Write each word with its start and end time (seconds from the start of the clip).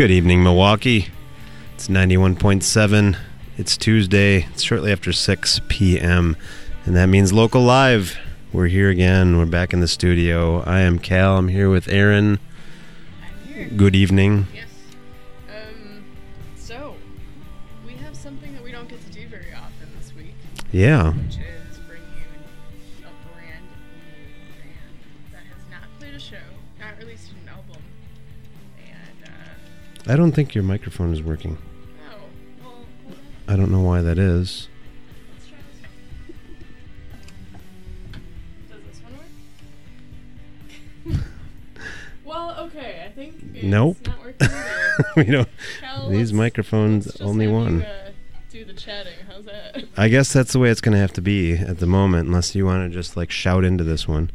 Good 0.00 0.10
evening, 0.10 0.42
Milwaukee. 0.42 1.08
It's 1.74 1.88
91.7. 1.88 3.18
It's 3.58 3.76
Tuesday. 3.76 4.46
It's 4.50 4.62
shortly 4.62 4.92
after 4.92 5.12
6 5.12 5.60
p.m. 5.68 6.38
And 6.86 6.96
that 6.96 7.08
means 7.10 7.34
local 7.34 7.60
live. 7.60 8.16
We're 8.50 8.68
here 8.68 8.88
again. 8.88 9.36
We're 9.36 9.44
back 9.44 9.74
in 9.74 9.80
the 9.80 9.86
studio. 9.86 10.62
I 10.62 10.80
am 10.80 10.98
Cal. 11.00 11.36
I'm 11.36 11.48
here 11.48 11.68
with 11.68 11.86
Aaron. 11.88 12.38
Good 13.76 13.94
evening. 13.94 14.46
Yes. 14.54 14.68
Um, 15.50 16.02
so, 16.56 16.94
we 17.86 17.92
have 17.96 18.16
something 18.16 18.54
that 18.54 18.64
we 18.64 18.72
don't 18.72 18.88
get 18.88 19.04
to 19.04 19.12
do 19.12 19.26
very 19.28 19.52
often 19.52 19.86
this 19.98 20.14
week, 20.16 20.32
Yeah. 20.72 21.12
which 21.12 21.36
I 30.06 30.16
don't 30.16 30.32
think 30.32 30.54
your 30.54 30.64
microphone 30.64 31.12
is 31.12 31.22
working. 31.22 31.58
oh, 32.10 32.16
well, 32.62 32.70
hold 32.72 32.84
on, 33.48 33.54
I 33.54 33.56
don't 33.56 33.70
know 33.70 33.80
why 33.82 34.00
that 34.02 34.18
is. 34.18 34.68
let's 35.34 35.48
try 35.48 35.58
this. 36.28 36.36
Does 38.70 38.80
this 38.88 39.02
one 41.04 41.14
work? 41.14 41.20
well, 42.24 42.56
okay, 42.66 43.04
I 43.06 43.10
think 43.12 43.34
it's 43.54 43.64
Nope. 43.64 43.96
not 44.06 44.18
working 44.20 44.48
either. 44.50 45.04
we 45.16 45.24
don't. 45.24 45.48
Cal, 45.80 46.08
These 46.08 46.32
microphones 46.32 47.20
only 47.20 47.46
one. 47.46 47.80
You, 47.80 47.86
uh, 47.86 48.10
do 48.50 48.64
the 48.64 48.72
chatting. 48.74 49.12
How's 49.28 49.44
that? 49.44 49.84
I 49.96 50.08
guess 50.08 50.32
that's 50.32 50.52
the 50.52 50.58
way 50.58 50.70
it's 50.70 50.80
going 50.80 50.94
to 50.94 50.98
have 50.98 51.12
to 51.14 51.22
be 51.22 51.52
at 51.52 51.78
the 51.78 51.86
moment, 51.86 52.26
unless 52.26 52.54
you 52.54 52.64
want 52.66 52.90
to 52.90 52.94
just 52.96 53.16
like 53.16 53.30
shout 53.30 53.64
into 53.64 53.84
this 53.84 54.08
one. 54.08 54.30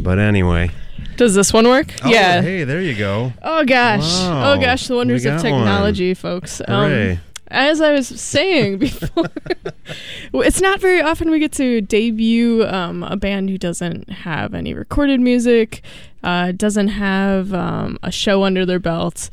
But 0.00 0.18
anyway. 0.18 0.70
Does 1.16 1.34
this 1.34 1.52
one 1.52 1.66
work? 1.66 1.94
Oh, 2.04 2.08
yeah. 2.08 2.40
Hey, 2.40 2.64
there 2.64 2.80
you 2.80 2.94
go. 2.94 3.32
Oh 3.42 3.64
gosh. 3.64 4.02
Wow. 4.02 4.52
Oh 4.52 4.60
gosh, 4.60 4.86
the 4.86 4.94
wonders 4.94 5.24
of 5.24 5.40
technology, 5.40 6.14
folks. 6.14 6.62
Um, 6.66 7.18
as 7.48 7.80
I 7.80 7.92
was 7.92 8.08
saying 8.08 8.78
before, 8.78 9.26
it's 10.34 10.60
not 10.60 10.80
very 10.80 11.00
often 11.00 11.30
we 11.30 11.38
get 11.38 11.52
to 11.52 11.80
debut 11.80 12.64
um, 12.66 13.02
a 13.02 13.16
band 13.16 13.50
who 13.50 13.58
doesn't 13.58 14.08
have 14.10 14.54
any 14.54 14.74
recorded 14.74 15.20
music, 15.20 15.82
uh, 16.22 16.52
doesn't 16.52 16.88
have 16.88 17.52
um, 17.54 17.98
a 18.02 18.12
show 18.12 18.44
under 18.44 18.66
their 18.66 18.78
belt, 18.78 19.30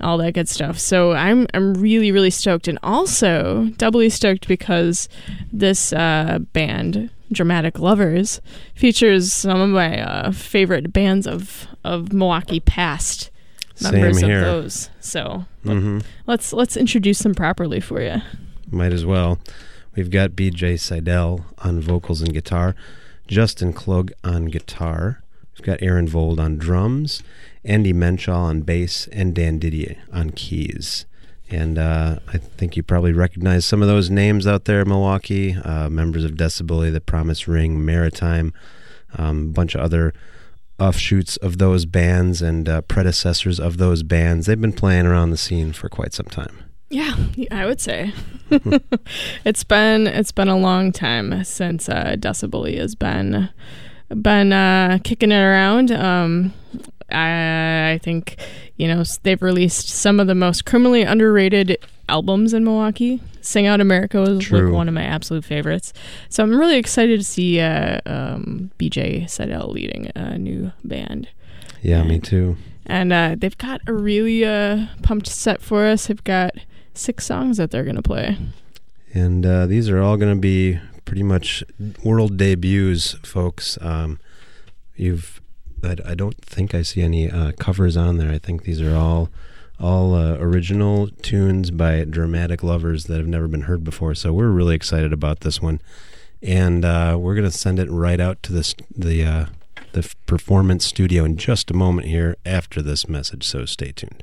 all 0.00 0.18
that 0.18 0.32
good 0.32 0.48
stuff. 0.48 0.78
So 0.78 1.12
I'm 1.12 1.46
I'm 1.54 1.74
really 1.74 2.12
really 2.12 2.30
stoked, 2.30 2.68
and 2.68 2.78
also 2.82 3.70
doubly 3.76 4.10
stoked 4.10 4.46
because 4.46 5.08
this 5.52 5.92
uh, 5.92 6.40
band, 6.52 7.10
Dramatic 7.34 7.78
Lovers, 7.78 8.40
features 8.74 9.32
some 9.32 9.60
of 9.60 9.68
my 9.70 10.00
uh, 10.00 10.32
favorite 10.32 10.92
bands 10.92 11.26
of 11.26 11.66
of 11.84 12.12
Milwaukee 12.12 12.60
past 12.60 13.30
members 13.82 14.20
Same 14.20 14.30
of 14.30 14.40
those. 14.40 14.90
So 15.00 15.44
hmm 15.64 15.98
let's 16.26 16.52
let's 16.52 16.76
introduce 16.76 17.18
them 17.20 17.34
properly 17.34 17.80
for 17.80 18.00
you. 18.00 18.22
Might 18.70 18.92
as 18.92 19.04
well. 19.04 19.38
We've 19.94 20.10
got 20.10 20.30
BJ 20.30 20.80
Seidel 20.80 21.46
on 21.58 21.80
vocals 21.80 22.20
and 22.20 22.32
guitar, 22.32 22.74
Justin 23.28 23.72
Klug 23.72 24.12
on 24.24 24.46
guitar. 24.46 25.22
We've 25.56 25.64
got 25.66 25.82
Aaron 25.82 26.08
Vold 26.08 26.40
on 26.40 26.56
drums, 26.56 27.22
Andy 27.64 27.92
Menchal 27.92 28.34
on 28.34 28.62
bass, 28.62 29.06
and 29.12 29.34
Dan 29.34 29.58
Didier 29.58 29.96
on 30.12 30.30
keys. 30.30 31.06
And 31.50 31.78
uh, 31.78 32.18
I 32.28 32.38
think 32.38 32.76
you 32.76 32.82
probably 32.82 33.12
recognize 33.12 33.66
some 33.66 33.82
of 33.82 33.88
those 33.88 34.10
names 34.10 34.46
out 34.46 34.64
there, 34.64 34.84
Milwaukee. 34.84 35.54
Uh, 35.54 35.88
members 35.90 36.24
of 36.24 36.32
Decibully, 36.32 36.92
The 36.92 37.00
Promise 37.00 37.46
Ring, 37.46 37.84
Maritime, 37.84 38.52
um, 39.16 39.48
a 39.48 39.52
bunch 39.52 39.74
of 39.74 39.82
other 39.82 40.14
offshoots 40.78 41.36
of 41.36 41.58
those 41.58 41.86
bands 41.86 42.42
and 42.42 42.68
uh, 42.68 42.80
predecessors 42.82 43.60
of 43.60 43.76
those 43.76 44.02
bands. 44.02 44.46
They've 44.46 44.60
been 44.60 44.72
playing 44.72 45.06
around 45.06 45.30
the 45.30 45.36
scene 45.36 45.72
for 45.72 45.88
quite 45.88 46.12
some 46.12 46.26
time. 46.26 46.58
Yeah, 46.90 47.16
I 47.50 47.66
would 47.66 47.80
say 47.80 48.12
it's 49.44 49.64
been 49.64 50.06
it's 50.06 50.32
been 50.32 50.48
a 50.48 50.56
long 50.56 50.92
time 50.92 51.42
since 51.44 51.88
uh, 51.88 52.14
Decibully 52.18 52.78
has 52.78 52.94
been 52.94 53.50
been 54.08 54.52
uh, 54.52 54.98
kicking 55.02 55.32
it 55.32 55.40
around. 55.40 55.90
Um, 55.90 56.52
I, 57.10 57.92
I 57.92 58.00
think 58.02 58.36
you 58.76 58.88
know 58.88 59.04
they've 59.22 59.42
released 59.42 59.88
some 59.88 60.20
of 60.20 60.26
the 60.26 60.34
most 60.34 60.64
criminally 60.64 61.02
underrated 61.02 61.78
albums 62.08 62.52
in 62.52 62.64
Milwaukee. 62.64 63.20
Sing 63.40 63.66
Out 63.66 63.80
America 63.80 64.20
was 64.20 64.50
like 64.50 64.72
one 64.72 64.88
of 64.88 64.94
my 64.94 65.04
absolute 65.04 65.44
favorites. 65.44 65.92
So 66.28 66.42
I'm 66.42 66.56
really 66.58 66.76
excited 66.76 67.20
to 67.20 67.24
see 67.24 67.60
uh, 67.60 68.00
um, 68.06 68.70
BJ 68.78 69.28
Seidel 69.28 69.70
leading 69.70 70.10
a 70.14 70.38
new 70.38 70.72
band. 70.82 71.28
Yeah, 71.82 72.02
me 72.04 72.18
too. 72.18 72.56
And 72.86 73.12
uh, 73.12 73.36
they've 73.38 73.56
got 73.56 73.82
a 73.86 73.92
really 73.92 74.44
uh, 74.44 74.86
pumped 75.02 75.26
set 75.26 75.60
for 75.60 75.84
us. 75.84 76.06
They've 76.06 76.24
got 76.24 76.52
six 76.94 77.26
songs 77.26 77.56
that 77.58 77.70
they're 77.70 77.84
going 77.84 77.96
to 77.96 78.02
play. 78.02 78.38
And 79.12 79.44
uh, 79.44 79.66
these 79.66 79.88
are 79.88 80.00
all 80.00 80.16
going 80.16 80.34
to 80.34 80.40
be 80.40 80.80
pretty 81.04 81.22
much 81.22 81.62
world 82.02 82.36
debuts, 82.36 83.12
folks. 83.22 83.78
Um, 83.80 84.18
you've, 84.96 85.40
I, 85.84 86.12
I 86.12 86.14
don't 86.14 86.36
think 86.44 86.74
I 86.74 86.82
see 86.82 87.02
any 87.02 87.30
uh, 87.30 87.52
covers 87.52 87.96
on 87.96 88.16
there. 88.16 88.30
I 88.30 88.38
think 88.38 88.64
these 88.64 88.80
are 88.80 88.94
all 88.94 89.30
all 89.80 90.14
uh, 90.14 90.36
original 90.38 91.08
tunes 91.22 91.70
by 91.70 92.04
dramatic 92.04 92.62
lovers 92.62 93.04
that 93.04 93.18
have 93.18 93.26
never 93.26 93.48
been 93.48 93.62
heard 93.62 93.82
before. 93.82 94.14
So 94.14 94.32
we're 94.32 94.50
really 94.50 94.76
excited 94.76 95.12
about 95.12 95.40
this 95.40 95.60
one, 95.60 95.80
and 96.42 96.84
uh, 96.84 97.16
we're 97.18 97.34
to 97.34 97.50
send 97.50 97.78
it 97.78 97.90
right 97.90 98.20
out 98.20 98.42
to 98.44 98.52
this 98.52 98.74
the 98.94 99.24
uh, 99.24 99.46
the 99.92 100.14
performance 100.26 100.84
studio 100.84 101.24
in 101.24 101.36
just 101.36 101.70
a 101.70 101.74
moment 101.74 102.08
here 102.08 102.36
after 102.44 102.82
this 102.82 103.08
message. 103.08 103.44
So 103.46 103.64
stay 103.64 103.92
tuned. 103.92 104.22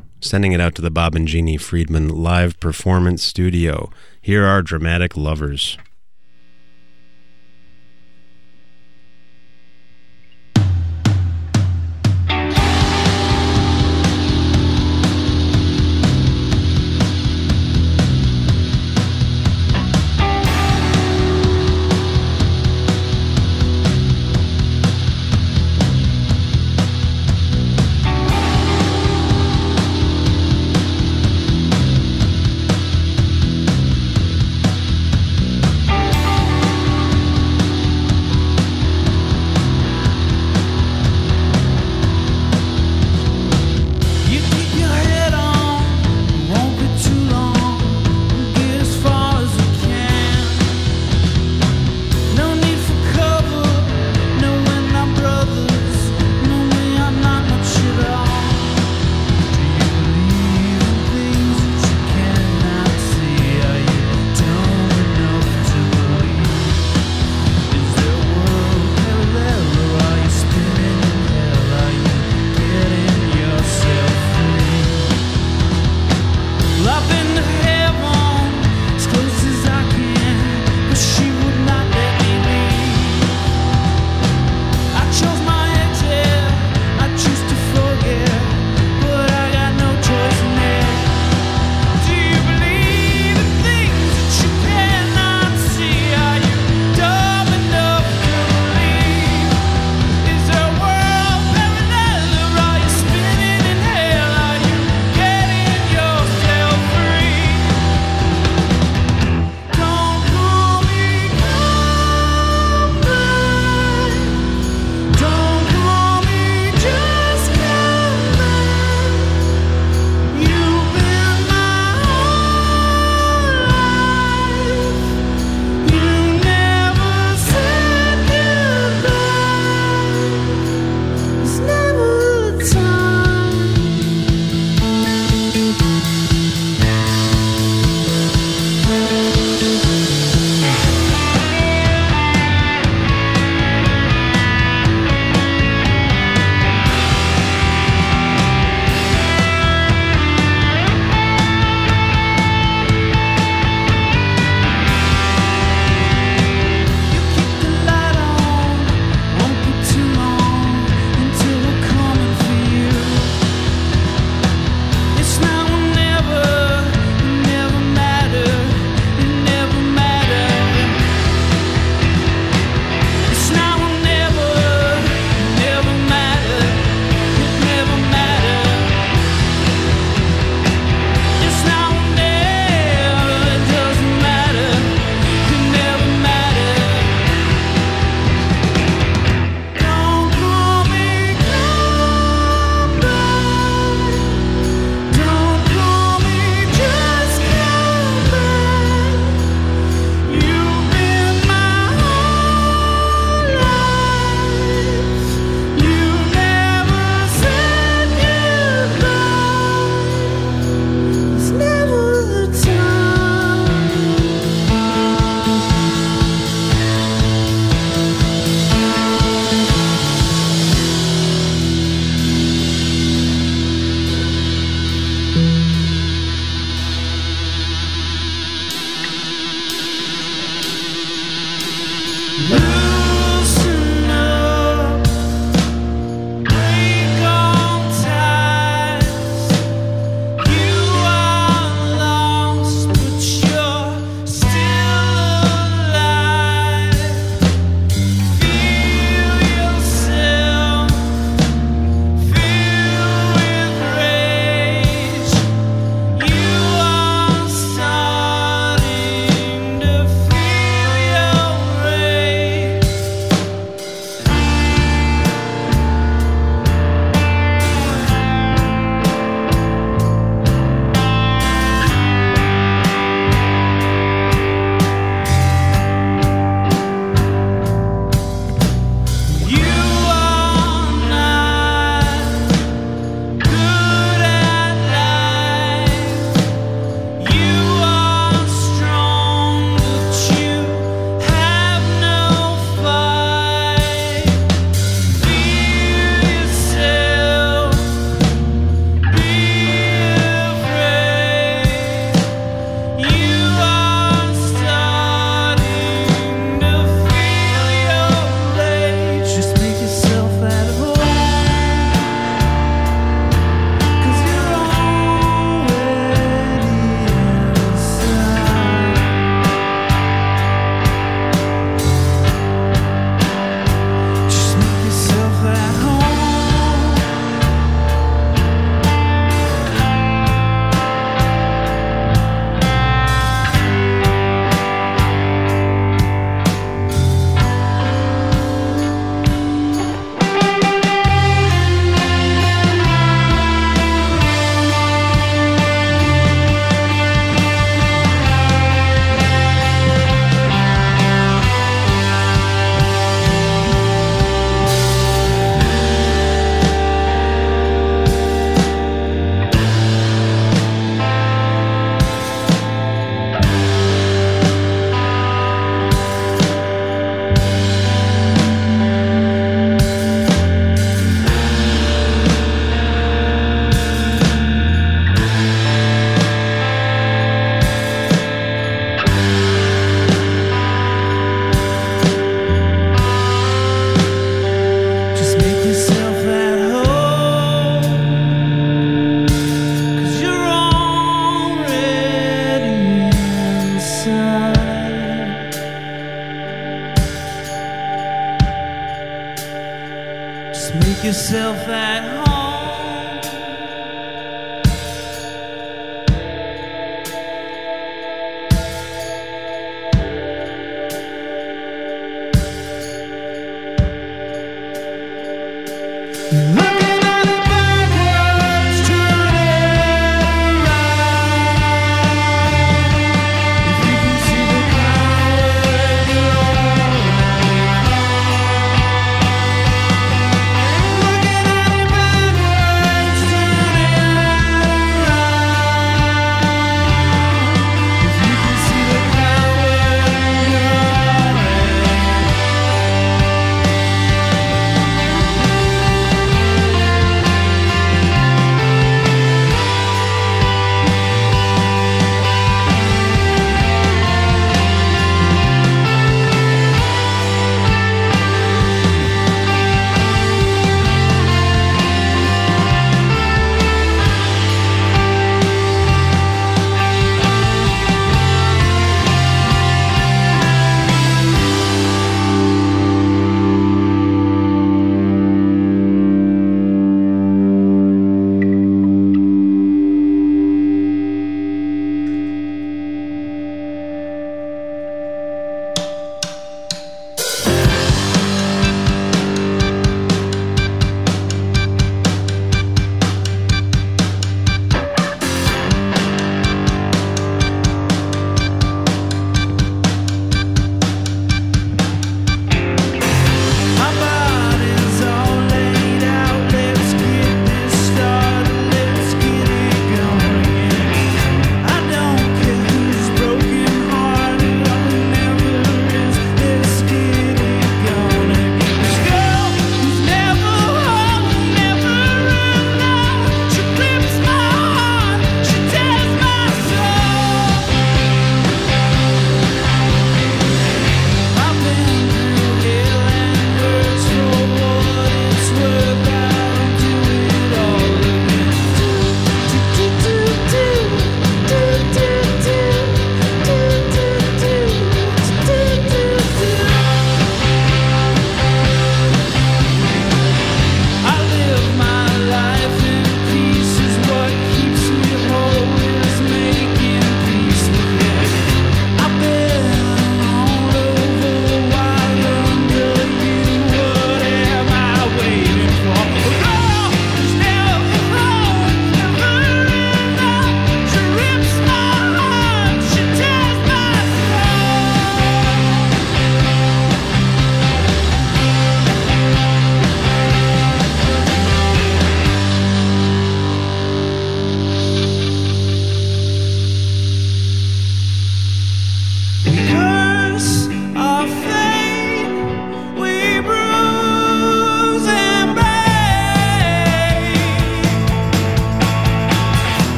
sending 0.21 0.53
it 0.53 0.61
out 0.61 0.75
to 0.75 0.81
the 0.81 0.91
Bob 0.91 1.15
and 1.15 1.27
Jeannie 1.27 1.57
Friedman 1.57 2.09
live 2.09 2.59
performance 2.59 3.23
studio. 3.23 3.89
Here 4.21 4.45
are 4.45 4.61
Dramatic 4.61 5.17
Lovers. 5.17 5.77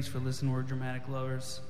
Thanks 0.00 0.10
for 0.10 0.18
listening, 0.18 0.50
we're 0.50 0.62
dramatic 0.62 1.06
lovers. 1.10 1.60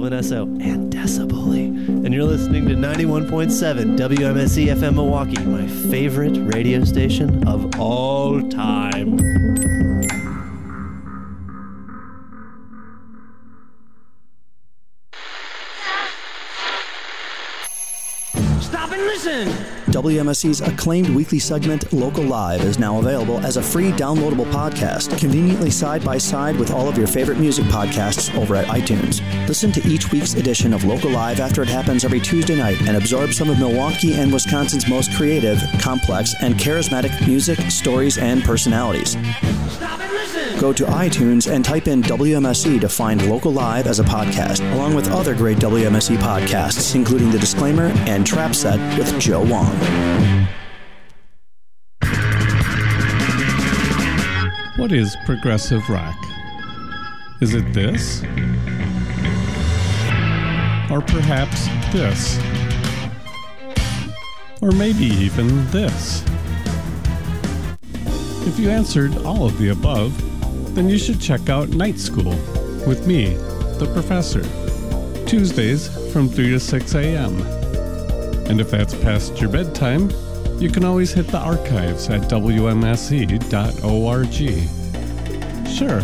Vanesso 0.00 0.42
and 0.62 0.92
Decibully. 0.92 1.66
And 2.04 2.14
you're 2.14 2.24
listening 2.24 2.66
to 2.68 2.74
91.7 2.74 3.98
WMSE 3.98 4.66
FM 4.66 4.94
Milwaukee, 4.94 5.42
my 5.44 5.66
favorite 5.90 6.36
radio 6.36 6.84
station 6.84 7.46
of 7.46 7.78
all 7.78 8.40
time. 8.48 9.39
WMSE's 20.00 20.62
acclaimed 20.62 21.10
weekly 21.10 21.38
segment, 21.38 21.92
Local 21.92 22.24
Live, 22.24 22.62
is 22.62 22.78
now 22.78 23.00
available 23.00 23.38
as 23.40 23.58
a 23.58 23.62
free 23.62 23.92
downloadable 23.92 24.50
podcast, 24.50 25.18
conveniently 25.18 25.68
side 25.68 26.02
by 26.02 26.16
side 26.16 26.56
with 26.56 26.70
all 26.70 26.88
of 26.88 26.96
your 26.96 27.06
favorite 27.06 27.38
music 27.38 27.66
podcasts 27.66 28.34
over 28.34 28.56
at 28.56 28.64
iTunes. 28.68 29.20
Listen 29.46 29.70
to 29.72 29.86
each 29.86 30.10
week's 30.10 30.32
edition 30.32 30.72
of 30.72 30.84
Local 30.84 31.10
Live 31.10 31.38
after 31.38 31.62
it 31.62 31.68
happens 31.68 32.02
every 32.02 32.18
Tuesday 32.18 32.56
night 32.56 32.80
and 32.88 32.96
absorb 32.96 33.34
some 33.34 33.50
of 33.50 33.58
Milwaukee 33.58 34.14
and 34.14 34.32
Wisconsin's 34.32 34.88
most 34.88 35.12
creative, 35.16 35.60
complex, 35.80 36.34
and 36.40 36.54
charismatic 36.54 37.26
music, 37.26 37.58
stories, 37.70 38.16
and 38.16 38.42
personalities. 38.42 39.16
Go 40.60 40.74
to 40.74 40.84
iTunes 40.84 41.50
and 41.50 41.64
type 41.64 41.88
in 41.88 42.02
WMSE 42.02 42.82
to 42.82 42.88
find 42.88 43.30
Local 43.30 43.50
Live 43.50 43.86
as 43.86 43.98
a 43.98 44.04
podcast, 44.04 44.60
along 44.74 44.94
with 44.94 45.10
other 45.10 45.34
great 45.34 45.56
WMSC 45.56 46.18
podcasts, 46.18 46.94
including 46.94 47.30
The 47.30 47.38
Disclaimer 47.38 47.86
and 48.06 48.26
Trap 48.26 48.54
Set 48.54 48.98
with 48.98 49.18
Joe 49.18 49.42
Wong. 49.42 49.74
What 54.76 54.92
is 54.92 55.14
progressive 55.26 55.88
rock? 55.90 56.16
Is 57.40 57.54
it 57.54 57.72
this? 57.74 58.22
Or 60.90 61.00
perhaps 61.00 61.66
this? 61.92 62.38
Or 64.62 64.72
maybe 64.72 65.04
even 65.04 65.70
this? 65.70 66.24
If 68.46 68.58
you 68.58 68.70
answered 68.70 69.16
all 69.18 69.44
of 69.46 69.58
the 69.58 69.68
above, 69.68 70.16
then 70.74 70.88
you 70.88 70.98
should 70.98 71.20
check 71.20 71.48
out 71.48 71.68
Night 71.68 71.98
School 71.98 72.30
with 72.86 73.06
me, 73.06 73.34
the 73.78 73.90
professor, 73.92 74.42
Tuesdays 75.26 75.88
from 76.12 76.28
3 76.28 76.50
to 76.50 76.58
6 76.58 76.94
a.m. 76.94 77.59
And 78.50 78.60
if 78.60 78.72
that's 78.72 78.96
past 78.96 79.40
your 79.40 79.48
bedtime, 79.48 80.10
you 80.58 80.70
can 80.70 80.84
always 80.84 81.12
hit 81.12 81.28
the 81.28 81.38
archives 81.38 82.08
at 82.08 82.22
wmse.org. 82.22 82.88
Sure, 85.68 86.02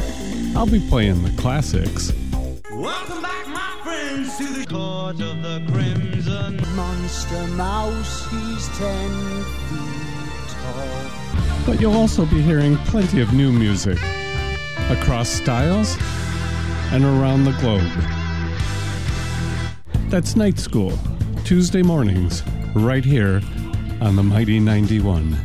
I'll 0.56 0.70
be 0.70 0.78
playing 0.88 1.24
the 1.24 1.32
classics, 1.42 2.12
Welcome 2.70 3.20
back, 3.20 3.48
my 3.48 3.80
friends, 3.82 4.38
to 4.38 4.44
the 4.44 4.64
court 4.64 5.20
of 5.20 5.42
the 5.42 5.60
crimson 5.72 6.76
monster 6.76 7.46
mouse. 7.48 8.30
He's 8.30 8.68
ten 8.78 9.42
feet 9.68 10.48
tall. 10.50 11.66
but 11.66 11.80
you'll 11.80 11.96
also 11.96 12.26
be 12.26 12.40
hearing 12.40 12.76
plenty 12.86 13.20
of 13.20 13.32
new 13.32 13.50
music 13.50 13.98
across 14.88 15.28
styles 15.28 15.96
and 16.92 17.04
around 17.04 17.42
the 17.42 17.56
globe. 17.60 17.90
That's 20.08 20.36
Night 20.36 20.60
School, 20.60 20.96
Tuesday 21.46 21.80
mornings, 21.80 22.42
right 22.74 23.04
here 23.04 23.40
on 24.00 24.16
the 24.16 24.22
Mighty 24.24 24.58
91. 24.58 25.36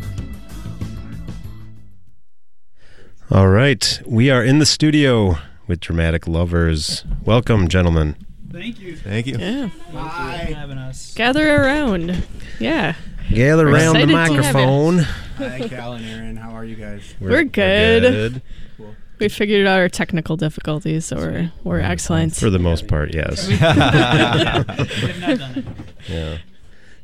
All 3.30 3.48
right, 3.48 4.02
we 4.08 4.32
are 4.32 4.44
in 4.44 4.58
the 4.58 4.66
studio 4.66 5.36
with 5.68 5.80
Dramatic 5.80 6.28
Lovers. 6.28 7.06
Welcome, 7.24 7.68
gentlemen. 7.68 8.16
Thank 8.52 8.80
you. 8.80 8.98
Thank 8.98 9.28
you. 9.28 9.38
Yeah. 9.38 9.70
Thank 9.70 9.74
you 9.76 9.80
for 9.92 10.56
having 10.56 10.80
us. 10.80 11.14
Gather 11.14 11.56
around. 11.56 12.24
Yeah. 12.60 12.96
Gather 13.30 13.66
We're 13.68 13.76
around 13.76 13.94
the 13.94 14.02
excited 14.02 14.08
to 14.08 14.18
have 14.18 14.30
you. 14.32 14.38
microphone. 14.38 14.98
Hi, 15.38 15.68
Cal 15.68 15.94
and 15.94 16.06
Aaron. 16.06 16.36
How 16.36 16.50
are 16.50 16.66
you 16.66 16.78
guys? 16.78 17.14
We're 17.20 17.44
good. 17.44 18.02
good. 18.02 18.42
We 19.22 19.30
figured 19.30 19.68
out 19.68 19.78
our 19.80 19.88
technical 19.88 20.36
difficulties, 20.36 21.06
so 21.06 21.18
we're, 21.18 21.52
we're 21.64 21.80
excellent. 21.80 22.36
For 22.36 22.50
the 22.50 22.58
most 22.58 22.88
part, 22.88 23.14
yes. 23.14 23.48
We 23.48 23.56
have 23.58 23.78
not 25.20 25.38
done 25.38 25.58
it. 25.58 25.66
Yeah. 26.10 26.38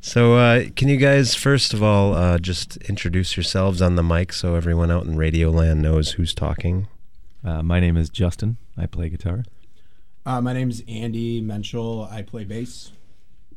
So, 0.01 0.33
uh, 0.33 0.63
can 0.75 0.87
you 0.87 0.97
guys 0.97 1.35
first 1.35 1.75
of 1.75 1.83
all 1.83 2.15
uh, 2.15 2.39
just 2.39 2.77
introduce 2.77 3.37
yourselves 3.37 3.83
on 3.83 3.97
the 3.97 4.01
mic 4.01 4.33
so 4.33 4.55
everyone 4.55 4.89
out 4.89 5.05
in 5.05 5.15
Radio 5.15 5.51
Land 5.51 5.83
knows 5.83 6.13
who's 6.13 6.33
talking? 6.33 6.87
Uh, 7.43 7.61
my 7.61 7.79
name 7.79 7.95
is 7.95 8.09
Justin. 8.09 8.57
I 8.75 8.87
play 8.87 9.09
guitar. 9.09 9.43
Uh, 10.25 10.41
my 10.41 10.55
is 10.55 10.83
Andy 10.87 11.39
Menchal. 11.39 12.11
I 12.11 12.23
play 12.23 12.45
bass. 12.45 12.93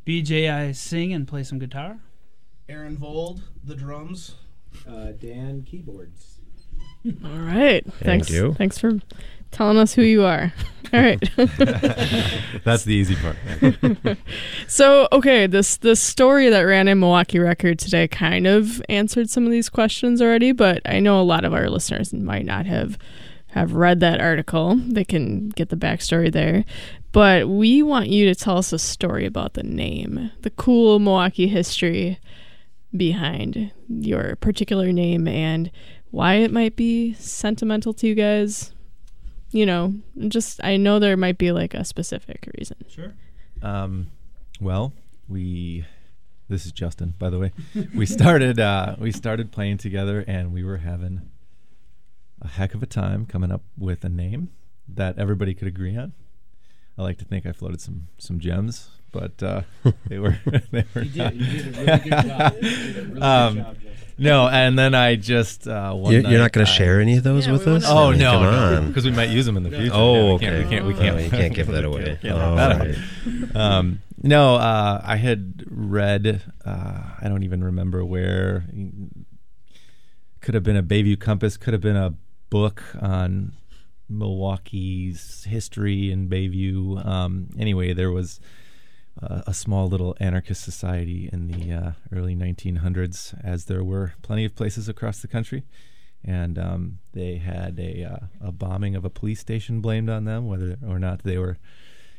BJ, 0.06 0.52
I 0.52 0.72
sing 0.72 1.14
and 1.14 1.26
play 1.26 1.44
some 1.44 1.58
guitar. 1.58 2.00
Aaron 2.68 2.98
Vold, 2.98 3.40
the 3.64 3.74
drums. 3.74 4.34
Uh, 4.86 5.12
Dan, 5.12 5.62
keyboards. 5.62 6.39
All 7.24 7.38
right. 7.38 7.84
Thanks. 7.94 8.30
you. 8.30 8.54
Thanks 8.54 8.78
for 8.78 8.98
telling 9.50 9.78
us 9.78 9.94
who 9.94 10.02
you 10.02 10.24
are. 10.24 10.52
All 10.92 11.00
right. 11.00 11.20
That's 12.64 12.84
the 12.84 12.94
easy 12.94 13.16
part. 13.16 13.36
so, 14.68 15.08
okay, 15.12 15.46
this 15.46 15.76
this 15.76 16.00
story 16.02 16.48
that 16.50 16.62
ran 16.62 16.88
in 16.88 16.98
Milwaukee 16.98 17.38
Record 17.38 17.78
today 17.78 18.08
kind 18.08 18.46
of 18.46 18.82
answered 18.88 19.30
some 19.30 19.44
of 19.44 19.52
these 19.52 19.68
questions 19.68 20.20
already, 20.20 20.50
but 20.50 20.82
I 20.84 20.98
know 20.98 21.20
a 21.20 21.22
lot 21.22 21.44
of 21.44 21.54
our 21.54 21.70
listeners 21.70 22.12
might 22.12 22.44
not 22.44 22.66
have 22.66 22.98
have 23.52 23.74
read 23.74 24.00
that 24.00 24.20
article. 24.20 24.76
They 24.76 25.04
can 25.04 25.50
get 25.50 25.68
the 25.68 25.76
backstory 25.76 26.32
there. 26.32 26.64
But 27.12 27.48
we 27.48 27.82
want 27.82 28.08
you 28.08 28.26
to 28.26 28.34
tell 28.34 28.58
us 28.58 28.72
a 28.72 28.78
story 28.78 29.26
about 29.26 29.54
the 29.54 29.64
name, 29.64 30.30
the 30.42 30.50
cool 30.50 30.98
Milwaukee 30.98 31.48
history 31.48 32.18
behind 32.96 33.72
your 33.88 34.36
particular 34.36 34.92
name 34.92 35.26
and 35.28 35.70
why 36.10 36.34
it 36.34 36.52
might 36.52 36.76
be 36.76 37.14
sentimental 37.14 37.92
to 37.94 38.06
you 38.06 38.14
guys. 38.14 38.72
You 39.52 39.66
know, 39.66 39.94
just 40.28 40.60
I 40.62 40.76
know 40.76 40.98
there 40.98 41.16
might 41.16 41.38
be 41.38 41.50
like 41.50 41.74
a 41.74 41.84
specific 41.84 42.48
reason. 42.58 42.76
Sure. 42.88 43.14
Um, 43.62 44.08
well, 44.60 44.92
we. 45.28 45.86
This 46.48 46.66
is 46.66 46.72
Justin, 46.72 47.14
by 47.18 47.30
the 47.30 47.38
way. 47.38 47.52
We 47.94 48.06
started. 48.06 48.58
Uh, 48.58 48.96
we 48.98 49.12
started 49.12 49.52
playing 49.52 49.78
together, 49.78 50.24
and 50.26 50.52
we 50.52 50.64
were 50.64 50.78
having 50.78 51.30
a 52.42 52.48
heck 52.48 52.74
of 52.74 52.82
a 52.82 52.86
time 52.86 53.26
coming 53.26 53.52
up 53.52 53.62
with 53.78 54.04
a 54.04 54.08
name 54.08 54.50
that 54.88 55.18
everybody 55.18 55.54
could 55.54 55.68
agree 55.68 55.96
on. 55.96 56.12
I 56.98 57.02
like 57.02 57.18
to 57.18 57.24
think 57.24 57.46
I 57.46 57.52
floated 57.52 57.80
some 57.80 58.08
some 58.18 58.40
gems, 58.40 58.90
but 59.12 59.42
uh, 59.42 59.62
they 60.08 60.18
were 60.18 60.38
they 60.70 60.84
were 60.94 61.02
You 61.02 61.10
did. 61.10 61.34
You 61.34 61.62
did 61.62 61.76
a 61.76 61.84
really 61.84 61.98
good 61.98 62.10
job. 62.10 62.54
You 62.54 62.60
did 62.62 62.96
a 62.98 63.02
really 63.08 63.20
Um, 63.22 63.54
good 63.54 63.62
job, 63.64 63.76
No, 64.18 64.48
and 64.48 64.78
then 64.78 64.94
I 64.94 65.16
just 65.16 65.66
uh, 65.66 65.92
one 65.94 66.12
You're, 66.12 66.22
you're 66.22 66.38
not 66.38 66.52
going 66.52 66.66
to 66.66 66.72
share 66.72 67.00
any 67.00 67.16
of 67.16 67.22
those 67.24 67.46
Yeah, 67.46 67.52
with 67.52 67.66
us? 67.68 67.84
Oh 67.86 68.08
I 68.08 68.10
mean, 68.10 68.20
no, 68.20 68.32
come 68.32 68.74
no, 68.84 68.88
because 68.88 69.04
we 69.04 69.10
might 69.12 69.30
use 69.30 69.46
them 69.46 69.56
in 69.56 69.62
the 69.62 69.70
future. 69.70 69.90
Oh, 69.94 70.14
Yeah, 70.14 70.22
we 70.22 70.32
okay. 70.34 70.46
Can't, 70.46 70.64
we 70.64 70.68
can't. 70.70 70.86
We 70.86 70.94
Oh, 70.94 70.98
can't. 70.98 71.22
you 71.24 71.30
can't 71.30 71.54
give 71.54 71.66
that 71.68 71.84
away. 71.84 72.04
Can't, 72.04 72.20
can't 72.22 72.34
Oh, 72.34 72.56
that 72.56 72.78
right. 72.80 73.56
Um, 73.56 74.02
no, 74.22 74.56
uh, 74.56 75.00
I 75.04 75.16
had 75.16 75.64
read. 75.66 76.42
Uh, 76.64 77.02
I 77.20 77.28
don't 77.28 77.42
even 77.42 77.64
remember 77.64 78.04
where. 78.04 78.64
Could 80.42 80.54
have 80.54 80.62
been 80.62 80.76
a 80.76 80.82
Bayview 80.82 81.18
Compass. 81.18 81.56
Could 81.56 81.72
have 81.74 81.82
been 81.82 81.96
a 81.96 82.14
book 82.50 82.82
on 83.00 83.52
Milwaukee's 84.08 85.44
history 85.44 86.10
in 86.10 86.28
Bayview. 86.28 87.04
Um, 87.06 87.48
anyway, 87.58 87.92
there 87.92 88.10
was 88.10 88.40
uh, 89.22 89.42
a 89.46 89.54
small 89.54 89.88
little 89.88 90.16
anarchist 90.20 90.62
society 90.62 91.28
in 91.32 91.46
the 91.48 91.72
uh, 91.72 91.90
early 92.12 92.34
1900s, 92.34 93.34
as 93.44 93.66
there 93.66 93.84
were 93.84 94.14
plenty 94.22 94.44
of 94.44 94.54
places 94.54 94.88
across 94.88 95.20
the 95.20 95.28
country. 95.28 95.64
And 96.24 96.58
um, 96.58 96.98
they 97.12 97.36
had 97.36 97.78
a, 97.78 98.04
uh, 98.04 98.48
a 98.48 98.52
bombing 98.52 98.94
of 98.94 99.04
a 99.04 99.10
police 99.10 99.40
station 99.40 99.80
blamed 99.80 100.10
on 100.10 100.24
them, 100.24 100.46
whether 100.46 100.76
or 100.86 100.98
not 100.98 101.22
they 101.22 101.38
were 101.38 101.56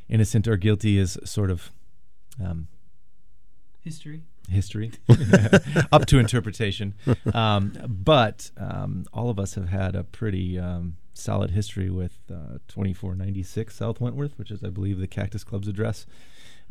innocent 0.10 0.47
or 0.47 0.58
guilty 0.58 0.97
is 0.97 1.17
sort 1.23 1.51
of 1.51 1.71
um, 2.43 2.67
History. 3.84 4.21
history, 4.49 4.91
up 5.91 6.06
to 6.08 6.19
interpretation. 6.19 6.93
Um, 7.34 7.73
but 7.88 8.51
um, 8.58 9.06
all 9.13 9.30
of 9.30 9.39
us 9.39 9.56
have 9.56 9.69
had 9.69 9.95
a 9.95 10.04
pretty 10.04 10.60
um, 10.60 10.97
solid 11.13 11.51
history 11.51 11.89
with 11.89 12.19
uh, 12.30 12.60
2496 12.67 13.75
South 13.75 13.99
Wentworth, 13.99 14.38
which 14.38 14.51
is, 14.51 14.63
I 14.63 14.69
believe, 14.69 14.99
the 14.99 15.08
Cactus 15.08 15.43
Club's 15.43 15.67
address. 15.67 16.06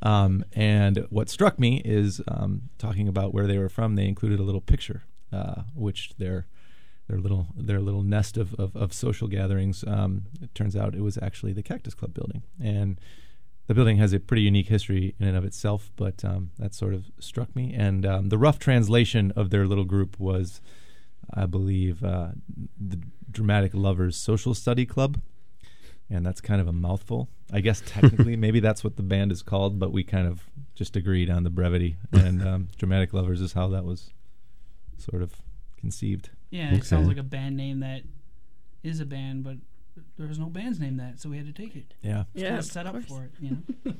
Um, 0.03 0.45
and 0.53 1.07
what 1.11 1.29
struck 1.29 1.59
me 1.59 1.83
is 1.85 2.21
um, 2.27 2.63
talking 2.79 3.09
about 3.09 3.35
where 3.35 3.47
they 3.47 3.59
were 3.59 3.69
from. 3.69 3.97
They 3.97 4.09
included 4.09 4.41
a 4.41 4.43
little 4.43 4.61
picture, 4.61 5.03
uh, 5.33 5.63
which 5.75 6.15
their 6.19 6.47
their 7.09 7.19
little 7.19 7.49
their 7.57 7.81
little 7.81 8.03
nest 8.03 8.37
of, 8.37 8.55
of, 8.55 8.77
of 8.77 8.93
social 8.93 9.29
gatherings. 9.29 9.85
Um, 9.87 10.25
it 10.41 10.55
turns 10.55 10.77
out 10.77 10.95
it 10.95 11.03
was 11.03 11.19
actually 11.21 11.53
the 11.53 11.63
Cactus 11.63 11.95
Club 11.95 12.15
building, 12.15 12.45
and 12.63 12.99
the 13.71 13.75
building 13.75 13.99
has 13.99 14.13
a 14.13 14.19
pretty 14.19 14.43
unique 14.43 14.67
history 14.67 15.15
in 15.21 15.29
and 15.29 15.37
of 15.37 15.45
itself, 15.45 15.93
but 15.95 16.25
um, 16.25 16.51
that 16.59 16.75
sort 16.75 16.93
of 16.93 17.07
struck 17.21 17.55
me. 17.55 17.73
And 17.73 18.05
um, 18.05 18.29
the 18.29 18.37
rough 18.37 18.59
translation 18.59 19.33
of 19.37 19.51
their 19.51 19.65
little 19.65 19.85
group 19.85 20.19
was, 20.19 20.61
I 21.33 21.47
believe, 21.47 22.03
uh, 22.03 22.31
the 22.77 23.01
Dramatic 23.31 23.73
Lovers 23.73 24.17
Social 24.17 24.55
Study 24.55 24.87
Club. 24.87 25.21
And 26.13 26.27
that's 26.27 26.41
kind 26.41 26.61
of 26.61 26.67
a 26.67 26.73
mouthful. 26.73 27.29
I 27.53 27.61
guess 27.61 27.83
technically, 27.87 28.37
maybe 28.37 28.59
that's 28.61 28.83
what 28.83 28.97
the 28.97 29.03
band 29.03 29.31
is 29.33 29.43
called, 29.43 29.79
but 29.79 29.93
we 29.93 30.03
kind 30.03 30.27
of 30.27 30.43
just 30.75 30.97
agreed 30.97 31.31
on 31.31 31.45
the 31.45 31.51
brevity. 31.51 31.97
And 32.13 32.43
um, 32.47 32.69
Dramatic 32.79 33.13
Lovers 33.13 33.41
is 33.41 33.53
how 33.53 33.69
that 33.69 33.85
was 33.85 34.11
sort 34.99 35.23
of 35.23 35.33
conceived. 35.79 36.31
Yeah, 36.51 36.75
it 36.75 36.85
sounds 36.85 37.07
like 37.07 37.17
a 37.17 37.23
band 37.23 37.57
name 37.57 37.81
that 37.81 38.03
is 38.83 38.99
a 38.99 39.05
band, 39.07 39.45
but 39.45 39.57
there 40.19 40.27
was 40.27 40.39
no 40.39 40.47
band's 40.47 40.81
name 40.81 40.97
that, 40.97 41.21
so 41.21 41.29
we 41.29 41.37
had 41.37 41.47
to 41.47 41.53
take 41.53 41.77
it. 41.77 41.95
Yeah. 42.03 42.25
It's 42.35 42.43
Yeah, 42.43 42.49
kinda 42.49 42.63
set 42.65 42.87
up 42.87 43.03
for 43.05 43.25
it, 43.25 43.31
you 43.41 43.51
know. 43.51 43.93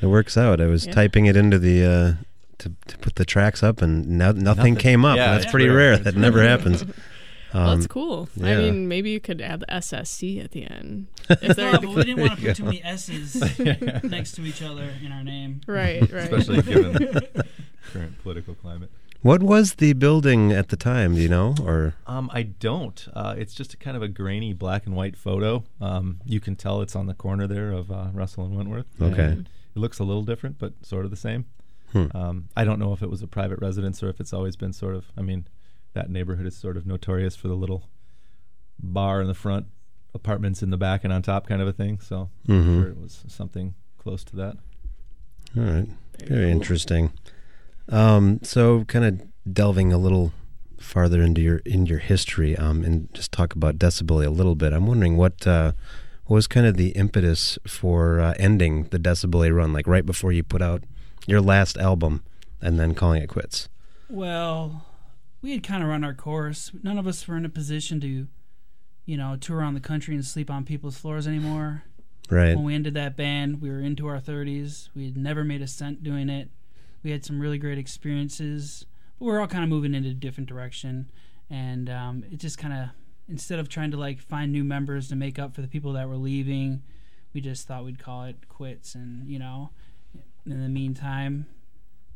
It 0.00 0.06
works 0.06 0.36
out. 0.36 0.60
I 0.60 0.66
was 0.66 0.86
Yeah. 0.86 0.92
typing 0.94 1.26
it 1.26 1.36
into 1.36 1.58
the 1.60 1.84
uh, 1.84 2.12
to, 2.58 2.72
to 2.88 2.98
put 2.98 3.14
the 3.16 3.24
tracks 3.24 3.62
up, 3.62 3.80
and 3.82 4.06
no, 4.06 4.32
nothing, 4.32 4.42
Nothing. 4.44 4.76
came 4.76 5.04
up. 5.04 5.16
Yeah, 5.16 5.32
That's 5.32 5.44
it's 5.44 5.50
pretty 5.52 5.68
rare. 5.68 5.76
rare. 5.76 5.92
It's 5.94 6.04
That 6.04 6.16
never 6.16 6.38
rare. 6.38 6.58
happens. 7.52 7.54
Well, 7.54 7.68
Um, 7.72 7.78
that's 7.78 7.86
cool. 7.86 8.28
I 8.42 8.56
mean, 8.56 8.88
maybe 8.88 9.10
you 9.10 9.20
could 9.20 9.40
add 9.40 9.60
the 9.60 9.66
SSC 9.66 10.42
at 10.44 10.50
the 10.52 10.64
end. 10.64 11.06
If 11.30 11.56
they're 11.56 11.74
Oh, 11.76 11.80
but 11.80 11.88
we 11.90 12.04
didn't 12.04 12.20
want 12.20 12.38
to 12.40 12.46
put 12.46 12.56
too 12.56 12.64
many 12.64 12.82
S's 12.82 13.36
next 14.04 14.32
to 14.32 14.42
each 14.42 14.62
other 14.62 14.88
in 15.04 15.12
our 15.12 15.22
name. 15.24 15.60
right, 15.66 16.00
right. 16.12 16.32
Especially 16.32 16.62
given 16.62 16.92
the 16.92 17.44
current 17.92 18.18
political 18.22 18.54
climate. 18.54 18.90
What 19.22 19.40
was 19.40 19.74
the 19.74 19.92
building 19.92 20.50
at 20.50 20.68
the 20.70 20.76
time? 20.76 21.14
Do 21.14 21.20
you 21.20 21.28
know? 21.28 21.54
Or 21.62 21.94
Um, 22.08 22.28
I 22.34 22.42
don't. 22.42 23.06
Uh, 23.14 23.36
it's 23.38 23.54
just 23.54 23.72
a 23.72 23.76
kind 23.76 23.96
of 23.96 24.02
a 24.02 24.08
grainy 24.08 24.52
black 24.52 24.84
and 24.84 24.96
white 24.96 25.16
photo. 25.16 25.62
Um, 25.80 26.20
you 26.24 26.40
can 26.40 26.56
tell 26.56 26.82
it's 26.82 26.96
on 26.96 27.06
the 27.06 27.14
corner 27.14 27.46
there 27.46 27.70
of 27.70 27.92
uh, 27.92 28.08
Russell 28.12 28.44
and 28.44 28.56
Wentworth. 28.56 28.86
Okay. 29.00 29.22
And 29.22 29.48
It 29.76 29.78
looks 29.78 30.00
a 30.00 30.04
little 30.04 30.24
different, 30.24 30.58
but 30.58 30.72
sort 30.84 31.04
of 31.04 31.12
the 31.12 31.16
same. 31.16 31.44
Hmm. 31.92 32.06
Um, 32.16 32.48
I 32.56 32.64
don't 32.64 32.80
know 32.80 32.92
if 32.92 33.00
it 33.02 33.10
was 33.10 33.22
a 33.22 33.28
private 33.28 33.60
residence 33.60 34.02
or 34.02 34.08
if 34.08 34.18
it's 34.18 34.32
always 34.32 34.56
been 34.56 34.72
sort 34.72 34.96
of. 34.96 35.04
I 35.16 35.22
mean, 35.22 35.46
that 35.94 36.10
neighborhood 36.10 36.46
is 36.46 36.56
sort 36.56 36.76
of 36.76 36.86
notorious 36.86 37.36
for 37.36 37.48
the 37.48 37.54
little 37.54 37.88
bar 38.78 39.20
in 39.20 39.26
the 39.28 39.34
front, 39.34 39.66
apartments 40.14 40.62
in 40.62 40.70
the 40.70 40.76
back 40.76 41.04
and 41.04 41.12
on 41.12 41.22
top, 41.22 41.46
kind 41.46 41.60
of 41.62 41.68
a 41.68 41.72
thing. 41.72 42.00
So 42.00 42.30
Mhm. 42.48 42.54
I'm 42.54 42.82
sure 42.82 42.88
it 42.90 42.98
was 43.00 43.24
something 43.28 43.74
close 43.98 44.24
to 44.24 44.36
that. 44.36 44.56
all 45.56 45.62
right, 45.64 45.88
very 46.26 46.50
interesting. 46.50 47.12
Um, 47.88 48.40
so 48.42 48.84
kind 48.84 49.04
of 49.04 49.20
delving 49.52 49.92
a 49.92 49.98
little 49.98 50.32
farther 50.78 51.20
into 51.22 51.40
your 51.42 51.58
in 51.58 51.84
your 51.86 51.98
history, 51.98 52.56
um, 52.56 52.82
and 52.84 53.12
just 53.12 53.32
talk 53.32 53.54
about 53.54 53.78
Decibully 53.78 54.24
a 54.26 54.30
little 54.30 54.54
bit. 54.54 54.72
I'm 54.72 54.86
wondering 54.86 55.16
what 55.18 55.46
uh, 55.46 55.72
what 56.24 56.36
was 56.36 56.46
kind 56.46 56.66
of 56.66 56.76
the 56.76 56.88
impetus 56.90 57.58
for 57.66 58.18
uh, 58.20 58.34
ending 58.38 58.84
the 58.84 58.98
Decibully 58.98 59.54
run, 59.54 59.72
like 59.72 59.86
right 59.86 60.06
before 60.06 60.32
you 60.32 60.42
put 60.42 60.62
out 60.62 60.84
your 61.26 61.40
last 61.42 61.76
album, 61.76 62.22
and 62.60 62.80
then 62.80 62.94
calling 62.94 63.22
it 63.22 63.28
quits. 63.28 63.68
Well, 64.08 64.86
we 65.42 65.50
had 65.50 65.62
kind 65.64 65.82
of 65.82 65.88
run 65.88 66.04
our 66.04 66.14
course. 66.14 66.70
None 66.82 66.98
of 66.98 67.06
us 67.06 67.26
were 67.26 67.36
in 67.36 67.44
a 67.44 67.50
position 67.50 68.00
to, 68.00 68.28
you 69.04 69.16
know, 69.16 69.36
tour 69.36 69.58
around 69.58 69.74
the 69.74 69.80
country 69.80 70.14
and 70.14 70.24
sleep 70.24 70.50
on 70.50 70.64
people's 70.64 70.96
floors 70.96 71.26
anymore. 71.26 71.82
Right. 72.30 72.54
When 72.54 72.64
we 72.64 72.74
ended 72.74 72.94
that 72.94 73.16
band, 73.16 73.60
we 73.60 73.68
were 73.68 73.80
into 73.80 74.06
our 74.06 74.20
30s. 74.20 74.88
We 74.94 75.06
had 75.06 75.16
never 75.16 75.42
made 75.42 75.60
a 75.60 75.66
cent 75.66 76.04
doing 76.04 76.28
it. 76.28 76.48
We 77.02 77.10
had 77.10 77.24
some 77.24 77.40
really 77.40 77.58
great 77.58 77.78
experiences. 77.78 78.86
But 79.18 79.26
we 79.26 79.32
were 79.32 79.40
all 79.40 79.48
kind 79.48 79.64
of 79.64 79.68
moving 79.68 79.94
in 79.94 80.04
a 80.04 80.14
different 80.14 80.48
direction. 80.48 81.10
And 81.50 81.90
um, 81.90 82.24
it 82.30 82.36
just 82.36 82.56
kind 82.56 82.72
of, 82.72 82.88
instead 83.28 83.58
of 83.58 83.68
trying 83.68 83.90
to 83.90 83.96
like 83.96 84.20
find 84.20 84.52
new 84.52 84.64
members 84.64 85.08
to 85.08 85.16
make 85.16 85.38
up 85.38 85.54
for 85.54 85.60
the 85.60 85.68
people 85.68 85.92
that 85.94 86.08
were 86.08 86.16
leaving, 86.16 86.82
we 87.34 87.40
just 87.40 87.66
thought 87.66 87.84
we'd 87.84 87.98
call 87.98 88.24
it 88.24 88.48
quits. 88.48 88.94
And, 88.94 89.28
you 89.28 89.40
know, 89.40 89.70
in 90.46 90.62
the 90.62 90.68
meantime, 90.68 91.46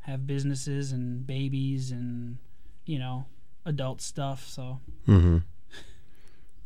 have 0.03 0.29
businesses 0.29 0.93
and 0.93 1.27
babies 1.27 1.91
and, 1.91 2.39
you 2.87 2.99
know, 2.99 3.27
adult 3.65 4.01
stuff. 4.01 4.47
So 4.49 4.81
Mm-hmm. 5.07 5.39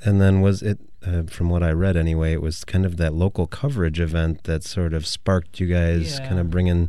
And 0.03 0.19
then 0.21 0.41
was 0.41 0.63
it, 0.63 0.79
uh, 1.07 1.25
from 1.25 1.51
what 1.51 1.63
I 1.63 1.73
read 1.73 1.95
anyway, 1.97 2.33
it 2.33 2.41
was 2.41 2.65
kind 2.65 2.87
of 2.87 2.97
that 2.97 3.13
local 3.13 3.47
coverage 3.47 4.01
event 4.01 4.45
that 4.45 4.65
sort 4.65 4.95
of 4.95 5.07
sparked 5.07 5.61
you 5.61 5.67
guys, 5.67 6.19
Yeah. 6.19 6.27
kind 6.27 6.41
of 6.41 6.49
bringing, 6.49 6.89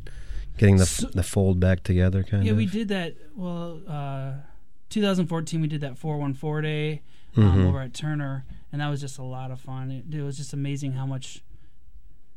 getting 0.57 0.77
the 0.77 0.85
So- 0.85 1.07
the 1.09 1.23
fold 1.23 1.59
back 1.59 1.83
together, 1.83 2.23
kind 2.23 2.45
yeah, 2.45 2.51
of. 2.53 2.57
Yeah, 2.61 2.65
we 2.65 2.71
did 2.71 2.87
that. 2.87 3.15
Well, 3.35 3.81
uh, 3.87 4.33
2014, 4.89 5.59
we 5.59 5.67
did 5.67 5.81
that 5.81 5.97
414 5.97 6.61
day 6.63 7.01
um, 7.35 7.43
Mhm. 7.43 7.65
over 7.67 7.81
at 7.81 7.93
Turner, 7.93 8.45
and 8.71 8.79
that 8.81 8.87
was 8.89 9.01
just 9.01 9.17
a 9.17 9.23
lot 9.23 9.51
of 9.51 9.59
fun. 9.59 9.91
It, 9.91 10.05
it 10.13 10.21
was 10.21 10.37
just 10.37 10.53
amazing 10.53 10.93
how 10.93 11.05
much 11.05 11.41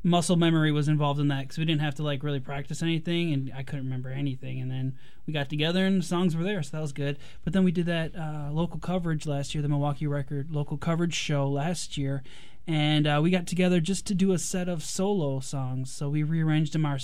muscle 0.05 0.37
memory 0.37 0.71
was 0.71 0.87
involved 0.87 1.19
in 1.19 1.29
that 1.29 1.41
because 1.41 1.59
we 1.59 1.65
didn't 1.65 1.81
have 1.81 1.95
to 1.97 2.03
like 2.03 2.23
really 2.23 2.39
practice 2.39 2.83
anything, 2.83 3.33
and 3.33 3.51
I 3.57 3.63
couldn't 3.63 3.87
remember 3.87 4.11
anything. 4.11 4.61
And 4.61 4.71
then 4.71 4.97
we 5.27 5.33
got 5.33 5.49
together, 5.49 5.87
and 5.87 6.03
the 6.03 6.07
songs 6.07 6.37
were 6.37 6.45
there, 6.45 6.63
so 6.63 6.77
that 6.77 6.83
was 6.83 6.93
good. 6.93 7.19
But 7.43 7.55
then 7.55 7.65
we 7.65 7.73
did 7.73 7.87
that 7.87 8.15
uh, 8.15 8.51
local 8.53 8.79
coverage 8.79 9.27
last 9.27 9.55
year, 9.55 9.63
the 9.63 9.69
Milwaukee 9.69 10.07
Record 10.07 10.53
local 10.53 10.77
coverage 10.77 11.15
show 11.15 11.49
last 11.49 11.97
year. 11.97 12.23
And 12.67 13.07
uh, 13.07 13.21
we 13.23 13.31
got 13.31 13.47
together 13.47 13.81
just 13.81 14.07
to 14.07 14.15
do 14.15 14.33
a 14.33 14.39
set 14.39 14.69
of 14.69 14.83
solo 14.83 15.41
songs. 15.41 15.93
So 15.93 16.09
we 16.09 16.23
rearranged 16.23 16.75
them 16.75 16.87
our, 16.87 16.99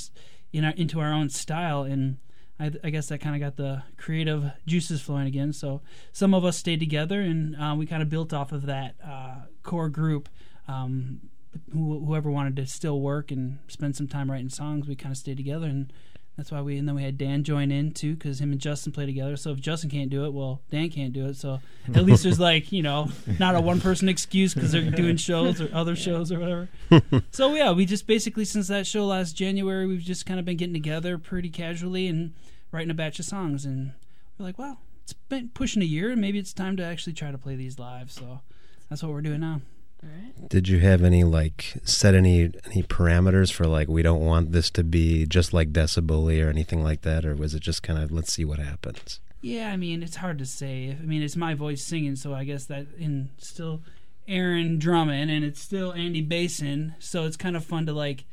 in 0.52 0.64
our, 0.64 0.72
into 0.72 1.00
our 1.00 1.12
own 1.12 1.30
style, 1.30 1.82
and 1.82 2.18
I, 2.58 2.70
I 2.84 2.90
guess 2.90 3.08
that 3.08 3.22
kind 3.22 3.34
of 3.34 3.40
got 3.40 3.56
the 3.56 3.82
creative 3.96 4.52
juices 4.66 5.00
flowing 5.00 5.26
again. 5.26 5.54
So 5.54 5.80
some 6.12 6.34
of 6.34 6.44
us 6.44 6.58
stayed 6.58 6.80
together, 6.80 7.22
and 7.22 7.56
uh, 7.56 7.74
we 7.78 7.86
kind 7.86 8.02
of 8.02 8.10
built 8.10 8.34
off 8.34 8.52
of 8.52 8.66
that 8.66 8.96
uh, 9.02 9.46
core 9.62 9.88
group. 9.88 10.28
Um, 10.68 11.29
whoever 11.72 12.30
wanted 12.30 12.56
to 12.56 12.66
still 12.66 13.00
work 13.00 13.30
and 13.30 13.58
spend 13.68 13.96
some 13.96 14.08
time 14.08 14.30
writing 14.30 14.48
songs, 14.48 14.88
we 14.88 14.96
kind 14.96 15.12
of 15.12 15.18
stayed 15.18 15.36
together, 15.36 15.66
and 15.66 15.92
that's 16.36 16.50
why 16.50 16.60
we. 16.62 16.78
And 16.78 16.88
then 16.88 16.94
we 16.94 17.02
had 17.02 17.18
Dan 17.18 17.44
join 17.44 17.70
in 17.70 17.92
too, 17.92 18.14
because 18.14 18.40
him 18.40 18.52
and 18.52 18.60
Justin 18.60 18.92
play 18.92 19.06
together. 19.06 19.36
So 19.36 19.50
if 19.50 19.60
Justin 19.60 19.90
can't 19.90 20.10
do 20.10 20.24
it, 20.24 20.32
well, 20.32 20.60
Dan 20.70 20.88
can't 20.90 21.12
do 21.12 21.26
it. 21.26 21.36
So 21.36 21.60
at 21.94 22.04
least 22.04 22.22
there's 22.22 22.40
like 22.40 22.72
you 22.72 22.82
know 22.82 23.10
not 23.38 23.56
a 23.56 23.60
one 23.60 23.80
person 23.80 24.08
excuse 24.08 24.54
because 24.54 24.72
they're 24.72 24.90
doing 24.90 25.16
shows 25.16 25.60
or 25.60 25.68
other 25.74 25.96
shows 25.96 26.32
or 26.32 26.38
whatever. 26.38 26.68
so 27.30 27.54
yeah, 27.54 27.72
we 27.72 27.84
just 27.84 28.06
basically 28.06 28.44
since 28.44 28.68
that 28.68 28.86
show 28.86 29.06
last 29.06 29.36
January, 29.36 29.86
we've 29.86 30.00
just 30.00 30.26
kind 30.26 30.38
of 30.38 30.46
been 30.46 30.56
getting 30.56 30.74
together 30.74 31.18
pretty 31.18 31.50
casually 31.50 32.06
and 32.06 32.32
writing 32.72 32.90
a 32.90 32.94
batch 32.94 33.18
of 33.18 33.24
songs, 33.24 33.64
and 33.64 33.92
we're 34.38 34.46
like, 34.46 34.58
wow, 34.58 34.78
it's 35.02 35.12
been 35.12 35.50
pushing 35.50 35.82
a 35.82 35.86
year, 35.86 36.10
and 36.10 36.20
maybe 36.20 36.38
it's 36.38 36.52
time 36.52 36.76
to 36.76 36.84
actually 36.84 37.12
try 37.12 37.30
to 37.30 37.38
play 37.38 37.56
these 37.56 37.78
live. 37.78 38.10
So 38.10 38.40
that's 38.88 39.02
what 39.02 39.12
we're 39.12 39.20
doing 39.20 39.40
now. 39.40 39.60
Did 40.48 40.68
you 40.68 40.80
have 40.80 41.04
any 41.04 41.22
like 41.22 41.74
set 41.84 42.14
any 42.14 42.50
any 42.64 42.82
parameters 42.82 43.52
for 43.52 43.66
like 43.66 43.88
we 43.88 44.02
don't 44.02 44.24
want 44.24 44.52
this 44.52 44.70
to 44.70 44.82
be 44.82 45.26
just 45.26 45.52
like 45.52 45.72
Decibully 45.72 46.44
or 46.44 46.48
anything 46.48 46.82
like 46.82 47.02
that, 47.02 47.24
or 47.24 47.34
was 47.34 47.54
it 47.54 47.60
just 47.60 47.82
kind 47.82 48.02
of 48.02 48.10
let's 48.10 48.32
see 48.32 48.44
what 48.44 48.58
happens? 48.58 49.20
Yeah, 49.42 49.70
I 49.70 49.76
mean, 49.76 50.02
it's 50.02 50.16
hard 50.16 50.38
to 50.38 50.46
say. 50.46 50.96
I 50.98 51.04
mean, 51.04 51.22
it's 51.22 51.36
my 51.36 51.54
voice 51.54 51.82
singing, 51.82 52.16
so 52.16 52.34
I 52.34 52.44
guess 52.44 52.66
that 52.66 52.86
in 52.98 53.30
still 53.38 53.82
Aaron 54.28 54.78
drumming, 54.78 55.30
and 55.30 55.44
it's 55.44 55.60
still 55.60 55.92
Andy 55.92 56.20
bassin, 56.20 56.94
so 56.98 57.24
it's 57.24 57.36
kind 57.36 57.56
of 57.56 57.64
fun 57.64 57.86
to 57.86 57.92
like 57.92 58.24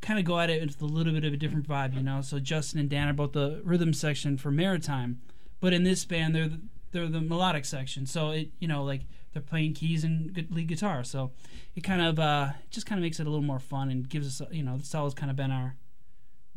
kind 0.00 0.18
of 0.18 0.24
go 0.24 0.38
at 0.40 0.50
it 0.50 0.60
with 0.60 0.82
a 0.82 0.86
little 0.86 1.12
bit 1.12 1.24
of 1.24 1.32
a 1.32 1.36
different 1.36 1.68
vibe, 1.68 1.94
you 1.94 2.02
know. 2.02 2.20
So 2.20 2.38
Justin 2.38 2.80
and 2.80 2.90
Dan 2.90 3.08
are 3.08 3.12
both 3.12 3.32
the 3.32 3.60
rhythm 3.64 3.92
section 3.92 4.36
for 4.36 4.50
Maritime, 4.50 5.20
but 5.60 5.72
in 5.72 5.84
this 5.84 6.04
band 6.04 6.34
they're 6.34 6.48
the, 6.48 6.60
they're 6.90 7.08
the 7.08 7.20
melodic 7.20 7.64
section. 7.64 8.06
So 8.06 8.30
it 8.30 8.50
you 8.58 8.68
know 8.68 8.84
like 8.84 9.02
they're 9.32 9.42
playing 9.42 9.74
keys 9.74 10.04
and 10.04 10.34
lead 10.50 10.68
guitar, 10.68 11.04
so 11.04 11.30
it 11.74 11.82
kind 11.82 12.02
of 12.02 12.18
uh, 12.18 12.50
just 12.70 12.86
kind 12.86 12.98
of 12.98 13.02
makes 13.02 13.18
it 13.20 13.26
a 13.26 13.30
little 13.30 13.44
more 13.44 13.58
fun 13.58 13.90
and 13.90 14.08
gives 14.08 14.40
us 14.40 14.46
you 14.52 14.62
know 14.62 14.76
that's 14.76 14.94
always 14.94 15.14
kind 15.14 15.30
of 15.30 15.36
been 15.36 15.50
our 15.50 15.76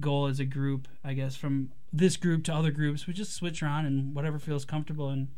goal 0.02 0.28
as 0.28 0.40
a 0.42 0.46
group, 0.46 0.88
I 1.04 1.14
guess, 1.14 1.36
from 1.38 1.72
this 1.94 2.18
group 2.18 2.44
to 2.46 2.54
other 2.54 2.72
groups. 2.72 3.08
We 3.08 3.14
just 3.14 3.34
switch 3.34 3.64
around 3.64 3.86
and 3.86 4.14
whatever 4.14 4.40
feels 4.40 4.66
comfortable, 4.66 5.10
and 5.10 5.30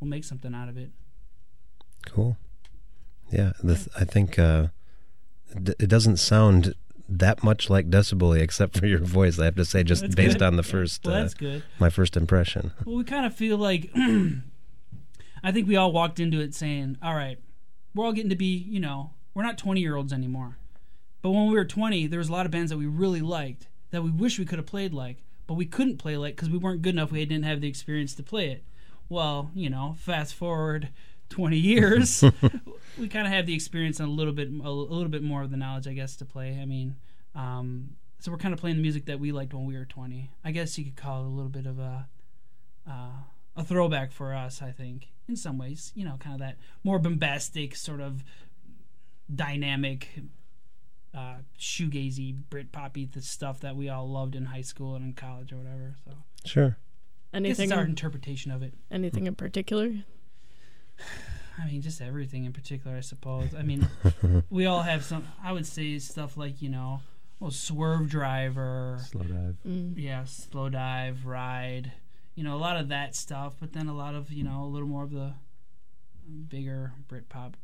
we'll 0.00 0.08
make 0.08 0.24
something 0.24 0.54
out 0.54 0.68
of 0.70 0.78
it. 0.78 0.90
Cool. 2.06 2.36
Yeah, 3.30 3.52
this, 3.62 3.88
I 3.98 4.04
think 4.04 4.38
uh, 4.38 4.68
it 5.54 5.88
doesn't 5.88 6.16
sound 6.16 6.74
that 7.08 7.42
much 7.44 7.68
like 7.68 7.90
Decibully 7.90 8.40
except 8.40 8.78
for 8.78 8.86
your 8.86 9.00
voice. 9.00 9.38
I 9.38 9.44
have 9.46 9.56
to 9.56 9.64
say, 9.64 9.82
just 9.82 10.02
That's 10.02 10.14
based 10.14 10.38
good. 10.38 10.42
on 10.46 10.56
the 10.56 10.62
first, 10.62 11.04
Well, 11.04 11.14
uh, 11.16 11.20
that's 11.20 11.34
good. 11.34 11.62
my 11.78 11.90
first 11.90 12.16
impression. 12.16 12.72
Well, 12.84 12.96
we 12.96 13.04
kind 13.04 13.26
of 13.26 13.34
feel 13.34 13.58
like 13.58 13.90
I 15.42 15.52
think 15.52 15.66
we 15.66 15.76
all 15.76 15.92
walked 15.92 16.20
into 16.20 16.40
it 16.40 16.54
saying, 16.54 16.98
"All 17.02 17.14
right, 17.14 17.38
we're 17.94 18.04
all 18.04 18.12
getting 18.12 18.30
to 18.30 18.36
be, 18.36 18.56
you 18.68 18.80
know, 18.80 19.12
we're 19.34 19.42
not 19.42 19.58
20 19.58 19.80
year 19.80 19.96
olds 19.96 20.12
anymore." 20.12 20.58
But 21.22 21.30
when 21.30 21.48
we 21.48 21.54
were 21.54 21.64
20, 21.64 22.06
there 22.06 22.18
was 22.18 22.28
a 22.28 22.32
lot 22.32 22.46
of 22.46 22.52
bands 22.52 22.70
that 22.70 22.78
we 22.78 22.86
really 22.86 23.20
liked 23.20 23.68
that 23.90 24.02
we 24.02 24.10
wish 24.10 24.38
we 24.38 24.44
could 24.44 24.58
have 24.58 24.66
played 24.66 24.94
like, 24.94 25.18
but 25.46 25.54
we 25.54 25.66
couldn't 25.66 25.98
play 25.98 26.16
like 26.16 26.36
because 26.36 26.48
we 26.48 26.58
weren't 26.58 26.82
good 26.82 26.94
enough. 26.94 27.12
We 27.12 27.24
didn't 27.24 27.44
have 27.44 27.60
the 27.60 27.68
experience 27.68 28.14
to 28.14 28.22
play 28.22 28.50
it. 28.50 28.64
Well, 29.08 29.50
you 29.54 29.68
know, 29.68 29.96
fast 29.98 30.34
forward 30.34 30.90
20 31.30 31.56
years, 31.56 32.24
we 32.98 33.08
kind 33.08 33.26
of 33.26 33.32
have 33.32 33.46
the 33.46 33.54
experience 33.54 34.00
and 34.00 34.08
a 34.08 34.12
little 34.12 34.32
bit, 34.32 34.48
a 34.48 34.70
little 34.70 35.08
bit 35.08 35.22
more 35.22 35.42
of 35.42 35.50
the 35.50 35.56
knowledge, 35.56 35.88
I 35.88 35.92
guess, 35.92 36.16
to 36.16 36.24
play. 36.24 36.58
I 36.60 36.64
mean, 36.64 36.96
um, 37.34 37.96
so 38.20 38.30
we're 38.30 38.38
kind 38.38 38.54
of 38.54 38.60
playing 38.60 38.76
the 38.76 38.82
music 38.82 39.06
that 39.06 39.18
we 39.18 39.32
liked 39.32 39.52
when 39.52 39.66
we 39.66 39.76
were 39.76 39.84
20. 39.84 40.30
I 40.44 40.50
guess 40.52 40.78
you 40.78 40.84
could 40.84 40.96
call 40.96 41.24
it 41.24 41.26
a 41.26 41.30
little 41.30 41.50
bit 41.50 41.66
of 41.66 41.78
a 41.78 42.06
uh, 42.88 43.10
a 43.60 43.64
throwback 43.64 44.12
for 44.12 44.34
us, 44.34 44.62
I 44.62 44.72
think, 44.72 45.08
in 45.28 45.36
some 45.36 45.58
ways. 45.58 45.92
You 45.94 46.04
know, 46.04 46.16
kind 46.18 46.34
of 46.34 46.40
that 46.40 46.56
more 46.82 46.98
bombastic 46.98 47.76
sort 47.76 48.00
of 48.00 48.24
dynamic, 49.32 50.08
uh, 51.14 51.36
shoegazy, 51.58 52.34
Brit 52.50 52.72
poppy 52.72 53.04
the 53.04 53.20
stuff 53.20 53.60
that 53.60 53.76
we 53.76 53.88
all 53.88 54.08
loved 54.08 54.34
in 54.34 54.46
high 54.46 54.62
school 54.62 54.94
and 54.96 55.04
in 55.04 55.12
college 55.12 55.52
or 55.52 55.56
whatever. 55.58 55.96
So, 56.04 56.12
Sure. 56.44 56.76
Anything 57.32 57.70
it's 57.70 57.72
our 57.72 57.84
interpretation 57.84 58.50
of 58.50 58.62
it. 58.62 58.74
Anything 58.90 59.26
in 59.26 59.36
particular? 59.36 59.92
I 61.58 61.66
mean, 61.66 61.82
just 61.82 62.00
everything 62.00 62.44
in 62.44 62.52
particular, 62.52 62.96
I 62.96 63.00
suppose. 63.00 63.54
I 63.54 63.62
mean, 63.62 63.86
we 64.50 64.66
all 64.66 64.82
have 64.82 65.04
some. 65.04 65.24
I 65.42 65.52
would 65.52 65.66
say 65.66 65.98
stuff 65.98 66.36
like 66.36 66.60
you 66.60 66.70
know, 66.70 67.02
well, 67.38 67.50
Swervedriver, 67.50 69.00
Slow 69.00 69.22
dive. 69.22 69.56
Mm. 69.66 69.94
yeah, 69.96 70.22
Slowdive, 70.22 71.18
ride. 71.24 71.92
You 72.34 72.44
know, 72.44 72.54
a 72.54 72.58
lot 72.58 72.76
of 72.76 72.88
that 72.88 73.14
stuff, 73.14 73.54
but 73.60 73.72
then 73.72 73.88
a 73.88 73.94
lot 73.94 74.14
of 74.14 74.32
you 74.32 74.44
know, 74.44 74.62
a 74.64 74.66
little 74.66 74.88
more 74.88 75.04
of 75.04 75.10
the 75.10 75.34
bigger 76.48 76.92
Britpop 77.08 77.54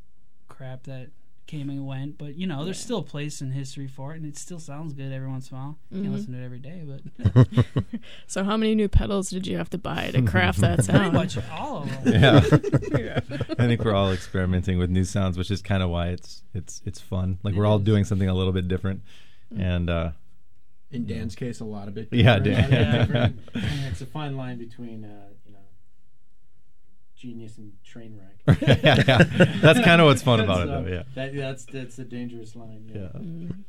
crap 0.49 0.85
that 0.85 1.09
came 1.47 1.71
and 1.71 1.87
went. 1.87 2.19
But 2.19 2.35
you 2.35 2.47
know, 2.47 2.65
there's 2.65 2.81
still 2.81 2.99
a 2.99 3.03
place 3.05 3.41
in 3.41 3.53
history 3.53 3.87
for 3.87 4.13
it, 4.13 4.17
and 4.17 4.27
it 4.27 4.37
still 4.37 4.59
sounds 4.59 4.93
good 4.93 5.13
every 5.13 5.29
once 5.29 5.51
in 5.51 5.57
a 5.57 5.61
while. 5.61 5.79
You 5.91 6.03
Can't 6.03 6.15
listen 6.15 6.33
to 6.33 6.41
it 6.41 6.45
every 6.45 6.59
day, 6.59 6.85
but 6.85 7.47
So 8.27 8.45
how 8.45 8.57
many 8.57 8.75
new 8.75 8.89
pedals 8.89 9.31
did 9.31 9.47
you 9.47 9.57
have 9.57 9.71
to 9.71 9.79
buy 9.79 10.11
to 10.13 10.23
craft 10.23 10.61
that 10.61 10.77
pretty 10.85 10.93
sound? 10.93 11.13
much 11.15 11.39
all 11.53 11.85
of 11.85 12.05
them. 12.05 12.21
Yeah. 12.21 13.21
I 13.59 13.67
think 13.67 13.85
we're 13.85 13.95
all 13.95 14.13
experimenting 14.13 14.79
with 14.79 14.91
new 14.91 15.05
sounds, 15.05 15.39
which 15.39 15.51
is 15.51 15.63
kind 15.63 15.83
of 15.83 15.91
why 15.91 16.09
it's 16.09 16.43
it's 16.55 16.83
it's 16.85 17.01
fun. 17.01 17.39
Like 17.43 17.55
we're 17.55 17.67
all 17.67 17.79
doing 17.79 18.05
something 18.05 18.29
a 18.29 18.35
little 18.35 18.53
bit 18.53 18.67
different, 18.69 19.03
and 19.57 19.89
uh, 19.89 20.11
In 20.91 21.07
Dan's 21.07 21.35
case, 21.35 21.61
a 21.61 21.65
lot 21.65 21.89
of 21.89 21.99
it. 21.99 22.09
Yeah, 22.13 22.39
Dan. 22.39 22.73
a 22.73 22.99
different. 22.99 23.41
It's 23.91 24.01
a 24.01 24.07
fine 24.07 24.37
line 24.37 24.59
between, 24.59 25.05
uh, 25.05 25.29
you 25.45 25.53
know, 25.53 25.59
genius 27.17 27.59
and 27.59 27.73
train 27.85 28.19
wreck. 28.19 28.59
Yeah, 28.63 29.03
yeah. 29.07 29.23
That's 29.61 29.81
kinda 29.81 30.05
what's 30.05 30.23
fun 30.23 30.41
about 30.41 30.63
it, 30.63 30.69
though, 30.69 30.87
yeah. 30.87 31.03
That, 31.15 31.35
that's 31.35 31.65
that's 31.65 31.99
a 31.99 32.05
dangerous 32.05 32.55
line. 32.55 32.91
Yeah. 32.95 33.21
Mm. 33.21 33.65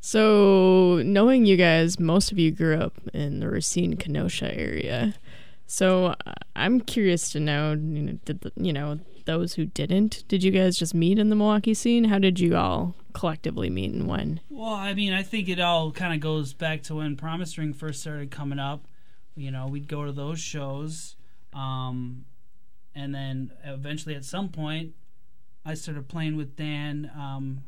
So, 0.00 1.02
knowing 1.04 1.46
you 1.46 1.56
guys, 1.56 1.98
most 1.98 2.30
of 2.30 2.38
you 2.38 2.52
grew 2.52 2.76
up 2.78 2.94
in 3.12 3.40
the 3.40 3.48
Racine 3.48 3.96
Kenosha 3.96 4.56
area. 4.56 5.16
So, 5.66 6.14
uh, 6.24 6.32
I'm 6.54 6.80
curious 6.80 7.30
to 7.30 7.40
know, 7.40 7.72
you 7.72 8.02
know, 8.02 8.12
did 8.24 8.42
the, 8.42 8.52
you 8.54 8.72
know 8.72 9.00
those 9.26 9.54
who 9.54 9.66
didn't? 9.66 10.24
Did 10.28 10.42
you 10.42 10.50
guys 10.50 10.78
just 10.78 10.94
meet 10.94 11.18
in 11.18 11.28
the 11.28 11.36
Milwaukee 11.36 11.74
scene? 11.74 12.04
How 12.04 12.18
did 12.18 12.40
you 12.40 12.56
all 12.56 12.94
collectively 13.12 13.70
meet 13.70 13.92
and 13.92 14.06
when? 14.06 14.40
Well, 14.50 14.74
I 14.74 14.94
mean, 14.94 15.12
I 15.12 15.22
think 15.22 15.48
it 15.48 15.60
all 15.60 15.92
kind 15.92 16.14
of 16.14 16.20
goes 16.20 16.52
back 16.52 16.82
to 16.84 16.96
when 16.96 17.16
Promise 17.16 17.58
Ring 17.58 17.72
first 17.72 18.00
started 18.00 18.30
coming 18.30 18.58
up. 18.58 18.86
You 19.36 19.50
know, 19.50 19.66
we'd 19.66 19.88
go 19.88 20.06
to 20.06 20.12
those 20.12 20.40
shows, 20.40 21.16
um, 21.52 22.24
and 22.94 23.14
then 23.14 23.52
eventually, 23.64 24.14
at 24.14 24.24
some 24.24 24.48
point, 24.48 24.94
I 25.64 25.74
started 25.74 26.08
playing 26.08 26.36
with 26.36 26.56
Dan, 26.56 27.10
um, 27.14 27.64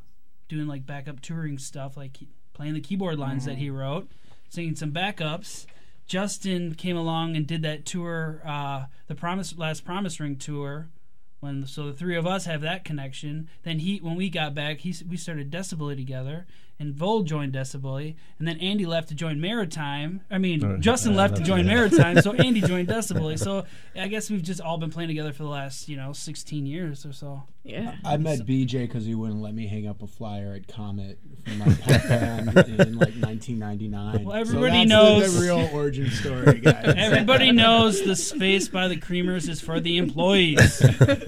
doing 0.48 0.66
like 0.66 0.86
backup 0.86 1.20
touring 1.20 1.58
stuff, 1.58 1.96
like 1.96 2.16
playing 2.54 2.74
the 2.74 2.80
keyboard 2.80 3.18
lines 3.18 3.44
that 3.44 3.58
he 3.58 3.68
wrote, 3.68 4.08
singing 4.48 4.76
some 4.76 4.92
backups. 4.92 5.66
Justin 6.06 6.74
came 6.74 6.96
along 6.96 7.36
and 7.36 7.46
did 7.46 7.60
that 7.62 7.84
tour, 7.84 8.40
uh, 8.46 8.84
the 9.08 9.14
Promise 9.14 9.58
Last 9.58 9.84
Promise 9.84 10.18
Ring 10.20 10.36
tour. 10.36 10.88
When 11.40 11.66
so 11.66 11.86
the 11.86 11.92
three 11.92 12.16
of 12.16 12.26
us 12.26 12.46
have 12.46 12.60
that 12.62 12.84
connection. 12.84 13.48
Then 13.62 13.78
he, 13.78 13.98
when 13.98 14.16
we 14.16 14.28
got 14.28 14.54
back, 14.54 14.80
he 14.80 14.94
we 15.08 15.16
started 15.16 15.50
Decibully 15.50 15.96
together, 15.96 16.46
and 16.80 16.94
Vold 16.94 17.26
joined 17.26 17.52
Decibully, 17.52 18.14
and 18.38 18.46
then 18.46 18.58
Andy 18.58 18.86
left 18.86 19.08
to 19.08 19.14
join 19.14 19.40
Maritime. 19.40 20.20
I 20.30 20.38
mean, 20.38 20.62
Uh, 20.64 20.76
Justin 20.78 21.14
uh, 21.14 21.16
left 21.16 21.36
to 21.36 21.42
join 21.42 21.66
right. 21.66 21.74
Maritime, 21.74 22.20
so 22.20 22.32
Andy 22.34 22.60
joined 22.60 22.88
Decibully. 22.88 23.38
So 23.38 23.64
I 23.96 24.08
guess 24.08 24.30
we've 24.30 24.42
just 24.42 24.60
all 24.60 24.78
been 24.78 24.90
playing 24.90 25.08
together 25.08 25.32
for 25.32 25.42
the 25.42 25.48
last 25.48 25.88
you 25.88 25.96
know 25.96 26.12
16 26.12 26.66
years 26.66 27.04
or 27.06 27.12
so. 27.12 27.42
Yeah. 27.64 27.96
I 28.02 28.16
met 28.16 28.40
BJ 28.46 28.82
because 28.86 29.04
he 29.04 29.14
wouldn't 29.14 29.42
let 29.42 29.54
me 29.54 29.66
hang 29.66 29.86
up 29.86 30.00
a 30.02 30.06
flyer 30.06 30.54
at 30.54 30.68
Comet 30.68 31.18
from 31.44 31.58
my 31.58 31.64
punk 31.66 32.02
band 32.08 32.48
in 32.80 32.96
like 32.96 33.12
1999. 33.14 34.24
Well, 34.24 34.32
So 34.32 34.40
everybody 34.40 34.70
that's 34.78 34.88
knows 34.88 35.34
the, 35.34 35.40
the 35.40 35.46
real 35.46 35.68
origin 35.74 36.10
story, 36.10 36.60
guys. 36.60 36.94
Everybody 36.96 37.52
knows 37.52 38.02
the 38.02 38.16
space 38.16 38.68
by 38.68 38.88
the 38.88 38.96
creamers 38.96 39.50
is 39.50 39.60
for 39.60 39.80
the 39.80 39.98
employees. 39.98 40.78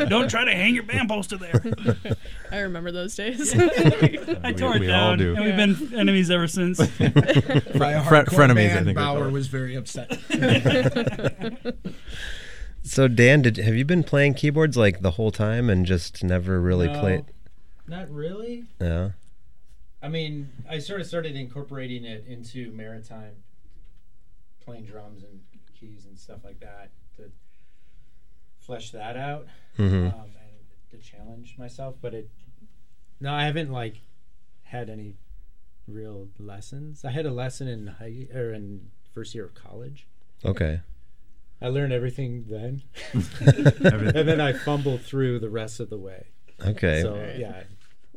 Don't 0.08 0.30
try 0.30 0.44
to 0.46 0.52
hang 0.52 0.74
your 0.74 0.84
band 0.84 1.10
poster 1.10 1.36
there. 1.36 1.62
I 2.52 2.60
remember 2.60 2.90
those 2.90 3.14
days. 3.14 3.52
I 3.54 4.52
tore 4.56 4.76
it 4.76 4.80
we 4.80 4.90
all 4.90 5.16
do. 5.16 5.36
And 5.40 5.70
we've 5.70 5.90
been 5.90 5.98
enemies 5.98 6.30
ever 6.30 6.46
since. 6.46 6.78
My 7.00 7.10
Fre- 7.10 7.14
hardcore 7.14 8.24
frenemies, 8.24 8.76
I 8.76 8.84
think 8.84 8.96
Bauer 8.96 9.30
was 9.30 9.48
very 9.48 9.74
upset. 9.74 10.18
So 12.82 13.08
Dan, 13.08 13.42
did 13.42 13.56
have 13.58 13.74
you 13.74 13.84
been 13.84 14.02
playing 14.02 14.34
keyboards 14.34 14.76
like 14.76 15.00
the 15.00 15.12
whole 15.12 15.30
time 15.30 15.68
and 15.68 15.84
just 15.84 16.24
never 16.24 16.60
really 16.60 16.86
No, 16.86 17.00
played? 17.00 17.24
Not 17.86 18.10
really. 18.10 18.64
Yeah. 18.80 19.10
I 20.02 20.08
mean, 20.08 20.48
I 20.68 20.78
sort 20.78 21.00
of 21.00 21.06
started 21.06 21.36
incorporating 21.36 22.04
it 22.04 22.24
into 22.26 22.72
maritime, 22.72 23.42
playing 24.64 24.86
drums 24.86 25.22
and 25.22 25.40
keys 25.78 26.06
and 26.06 26.18
stuff 26.18 26.42
like 26.42 26.60
that 26.60 26.90
to 27.16 27.30
flesh 28.60 28.92
that 28.92 29.16
out 29.16 29.46
mm-hmm. 29.78 30.06
um, 30.06 30.30
and 30.40 30.90
to 30.90 30.98
challenge 30.98 31.56
myself. 31.58 31.96
But 32.00 32.14
it, 32.14 32.30
no, 33.20 33.32
I 33.32 33.44
haven't 33.44 33.70
like 33.70 33.96
had 34.62 34.88
any 34.88 35.16
real 35.86 36.28
lessons. 36.38 37.04
I 37.04 37.10
had 37.10 37.26
a 37.26 37.30
lesson 37.32 37.68
in 37.68 37.86
high 37.86 38.26
or 38.34 38.52
in 38.52 38.90
first 39.12 39.34
year 39.34 39.44
of 39.44 39.54
college. 39.54 40.06
Okay. 40.44 40.80
I 41.62 41.68
learned 41.68 41.92
everything 41.92 42.46
then, 42.48 42.82
Everything. 43.14 44.16
and 44.16 44.26
then 44.28 44.40
I 44.40 44.54
fumbled 44.54 45.02
through 45.02 45.40
the 45.40 45.50
rest 45.50 45.78
of 45.78 45.90
the 45.90 45.98
way. 45.98 46.28
Okay. 46.64 47.02
So 47.02 47.16
yeah, 47.36 47.64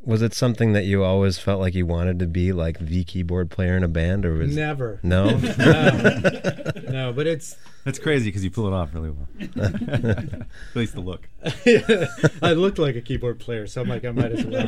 Was 0.06 0.20
it 0.20 0.34
something 0.34 0.74
that 0.74 0.84
you 0.84 1.02
always 1.02 1.38
felt 1.38 1.60
like 1.60 1.74
you 1.74 1.86
wanted 1.86 2.18
to 2.18 2.26
be 2.26 2.52
like 2.52 2.78
the 2.78 3.04
keyboard 3.04 3.50
player 3.50 3.76
in 3.76 3.82
a 3.82 3.88
band, 3.88 4.26
or 4.26 4.34
was 4.34 4.54
never. 4.54 5.00
No. 5.02 5.30
no, 5.58 6.70
no, 6.90 7.12
but 7.12 7.26
it's 7.26 7.56
That's 7.84 7.98
crazy 7.98 8.26
because 8.26 8.44
you 8.44 8.50
pull 8.50 8.66
it 8.66 8.72
off 8.74 8.92
really 8.92 9.10
well. 9.10 9.28
At 9.56 10.46
least 10.74 10.94
the 10.94 11.00
look. 11.00 11.28
I 12.42 12.52
looked 12.52 12.78
like 12.78 12.96
a 12.96 13.00
keyboard 13.00 13.40
player, 13.40 13.66
so 13.66 13.80
I'm 13.80 13.88
like, 13.88 14.04
I 14.04 14.10
might 14.10 14.32
as 14.32 14.44
well. 14.44 14.66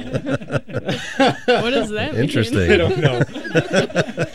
What 1.62 1.70
does 1.70 1.90
that 1.90 2.12
mean? 2.12 2.22
Interesting. 2.22 2.70
I 2.70 2.76
don't 2.78 2.98
know. 2.98 3.18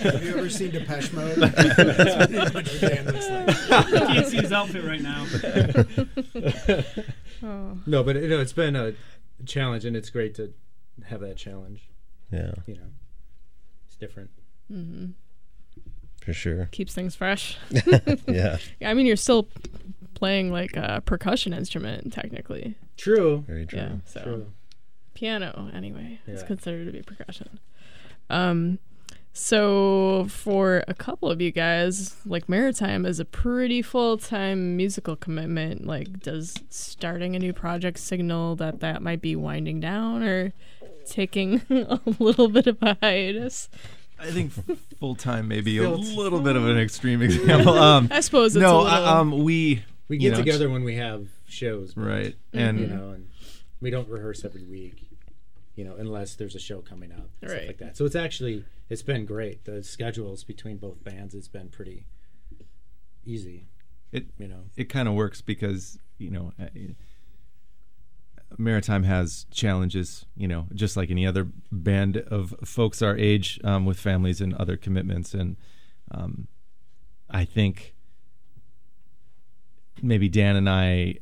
Have 0.09 0.23
you 0.23 0.37
ever 0.37 0.49
seen 0.49 0.71
Depeche 0.71 1.13
Mode? 1.13 1.35
That's 1.37 2.15
pretty 2.15 2.33
much 2.37 2.53
what 2.53 2.77
Dan 2.79 3.05
looks 3.05 3.29
like. 3.29 3.91
You 3.91 3.99
can't 3.99 4.27
see 4.27 4.37
his 4.37 4.51
outfit 4.51 4.83
right 4.83 5.01
now. 5.01 5.25
Oh. 7.43 7.77
No, 7.87 8.03
but 8.03 8.17
you 8.17 8.27
know, 8.27 8.39
it's 8.39 8.53
been 8.53 8.75
a 8.75 8.93
challenge, 9.45 9.85
and 9.85 9.95
it's 9.95 10.09
great 10.09 10.35
to 10.35 10.53
have 11.07 11.21
that 11.21 11.37
challenge. 11.37 11.89
Yeah, 12.31 12.51
You 12.65 12.75
know, 12.75 12.87
it's 13.87 13.95
different. 13.97 14.29
hmm 14.69 15.07
for 16.23 16.33
sure. 16.33 16.67
Keeps 16.71 16.93
things 16.93 17.15
fresh. 17.15 17.57
Yeah. 18.27 18.57
Yeah. 18.79 18.89
I 18.89 18.93
mean, 18.93 19.07
you're 19.07 19.15
still 19.15 19.47
playing 20.13 20.51
like 20.51 20.75
a 20.77 21.01
percussion 21.03 21.51
instrument, 21.51 22.13
technically. 22.13 22.75
True. 22.95 23.43
Very 23.47 23.65
true. 23.65 23.79
Yeah. 23.79 23.91
So 24.05 24.21
True. 24.21 24.51
piano, 25.15 25.71
anyway, 25.73 26.19
is 26.27 26.41
Yeah. 26.41 26.47
considered 26.47 26.85
to 26.85 26.91
be 26.91 27.01
percussion. 27.01 27.59
Um, 28.29 28.77
so 29.33 30.27
for 30.29 30.83
a 30.87 30.93
couple 30.93 31.29
of 31.29 31.41
you 31.41 31.51
guys, 31.51 32.15
like 32.25 32.49
Maritime 32.49 33.05
is 33.05 33.19
a 33.19 33.25
pretty 33.25 33.81
full 33.81 34.17
time 34.17 34.75
musical 34.75 35.15
commitment. 35.15 35.85
Like, 35.85 36.19
does 36.19 36.53
starting 36.69 37.35
a 37.35 37.39
new 37.39 37.53
project 37.53 37.97
signal 37.99 38.55
that 38.57 38.79
that 38.81 39.01
might 39.01 39.21
be 39.21 39.35
winding 39.35 39.79
down 39.79 40.23
or 40.23 40.53
taking 41.05 41.61
a 41.69 41.99
little 42.19 42.49
bit 42.49 42.67
of 42.67 42.77
a 42.81 42.97
hiatus? 43.01 43.69
I 44.19 44.29
think 44.31 44.51
full 44.99 45.15
time 45.15 45.47
maybe 45.47 45.77
a 45.79 45.89
little 45.89 46.41
bit 46.41 46.55
of 46.55 46.67
an 46.67 46.77
extreme 46.77 47.21
example. 47.21 47.73
Um, 47.81 48.07
I 48.11 48.19
suppose 48.19 48.55
it's 48.55 48.61
no, 48.61 48.81
a 48.81 48.83
little. 48.83 48.89
I- 49.07 49.19
um, 49.19 49.43
we 49.43 49.83
We 50.07 50.17
get 50.17 50.31
know, 50.33 50.37
together 50.37 50.69
when 50.69 50.83
we 50.83 50.95
have 50.97 51.27
shows, 51.47 51.93
but, 51.93 52.03
right, 52.05 52.35
and 52.53 52.79
You 52.79 52.87
know, 52.87 53.09
and 53.11 53.27
we 53.79 53.89
don't 53.89 54.07
rehearse 54.09 54.45
every 54.45 54.63
week. 54.65 55.07
You 55.75 55.85
know, 55.85 55.95
unless 55.95 56.35
there's 56.35 56.55
a 56.55 56.59
show 56.59 56.81
coming 56.81 57.11
up, 57.11 57.29
and 57.41 57.49
Right. 57.49 57.57
stuff 57.57 57.67
like 57.67 57.77
that. 57.79 57.97
So 57.97 58.05
it's 58.05 58.15
actually 58.15 58.65
it's 58.89 59.03
been 59.03 59.25
great. 59.25 59.63
The 59.65 59.83
schedules 59.83 60.43
between 60.43 60.77
both 60.77 61.03
bands 61.03 61.33
has 61.33 61.47
been 61.47 61.69
pretty 61.69 62.05
easy. 63.25 63.67
it 64.11 64.25
You 64.37 64.47
know, 64.49 64.63
it 64.75 64.85
kind 64.89 65.07
of 65.07 65.13
works 65.13 65.41
because 65.41 65.97
you 66.17 66.29
know 66.29 66.51
uh, 66.59 66.65
maritime 68.57 69.03
has 69.03 69.45
challenges 69.49 70.25
you 70.35 70.47
know 70.47 70.67
just 70.73 70.97
like 70.97 71.09
any 71.09 71.25
other 71.25 71.47
band 71.71 72.17
of 72.17 72.53
folks 72.65 73.01
our 73.01 73.15
age 73.17 73.59
um, 73.63 73.85
with 73.85 73.97
families 73.97 74.41
and 74.41 74.53
other 74.55 74.75
commitments 74.75 75.33
and 75.33 75.55
um, 76.11 76.47
i 77.29 77.45
think 77.45 77.95
maybe 80.01 80.27
dan 80.27 80.55
and 80.57 80.69
i 80.69 81.15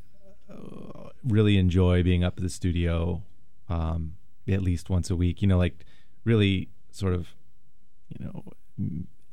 uh, 0.52 1.10
really 1.24 1.58
enjoy 1.58 2.02
being 2.02 2.24
up 2.24 2.34
at 2.38 2.44
the 2.44 2.50
studio 2.50 3.22
um, 3.70 4.16
at 4.50 4.62
least 4.62 4.90
once 4.90 5.10
a 5.10 5.16
week 5.16 5.42
you 5.42 5.48
know 5.48 5.58
like 5.58 5.86
really 6.24 6.70
sort 6.92 7.14
of 7.14 7.30
you 8.10 8.26
know 8.26 8.44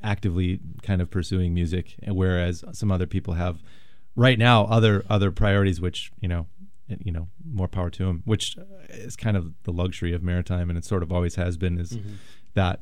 actively 0.03 0.61
kind 0.83 1.01
of 1.01 1.11
pursuing 1.11 1.53
music 1.55 1.95
whereas 2.07 2.65
some 2.73 2.93
other 2.93 3.07
people 3.07 3.35
have 3.35 3.63
right 4.15 4.39
now 4.39 4.65
other 4.67 5.05
other 5.09 5.31
priorities 5.33 5.81
which 5.81 6.13
you 6.21 6.29
know 6.29 6.47
you 7.03 7.11
know 7.11 7.29
more 7.45 7.67
power 7.69 7.91
to 7.91 8.05
them 8.05 8.23
which 8.25 8.57
is 8.91 9.17
kind 9.17 9.37
of 9.37 9.53
the 9.65 9.73
luxury 9.73 10.13
of 10.13 10.23
maritime 10.23 10.69
and 10.71 10.79
it 10.79 10.85
sort 10.85 11.03
of 11.03 11.11
always 11.13 11.35
has 11.35 11.57
been 11.57 11.79
is 11.79 11.99
that 12.55 12.81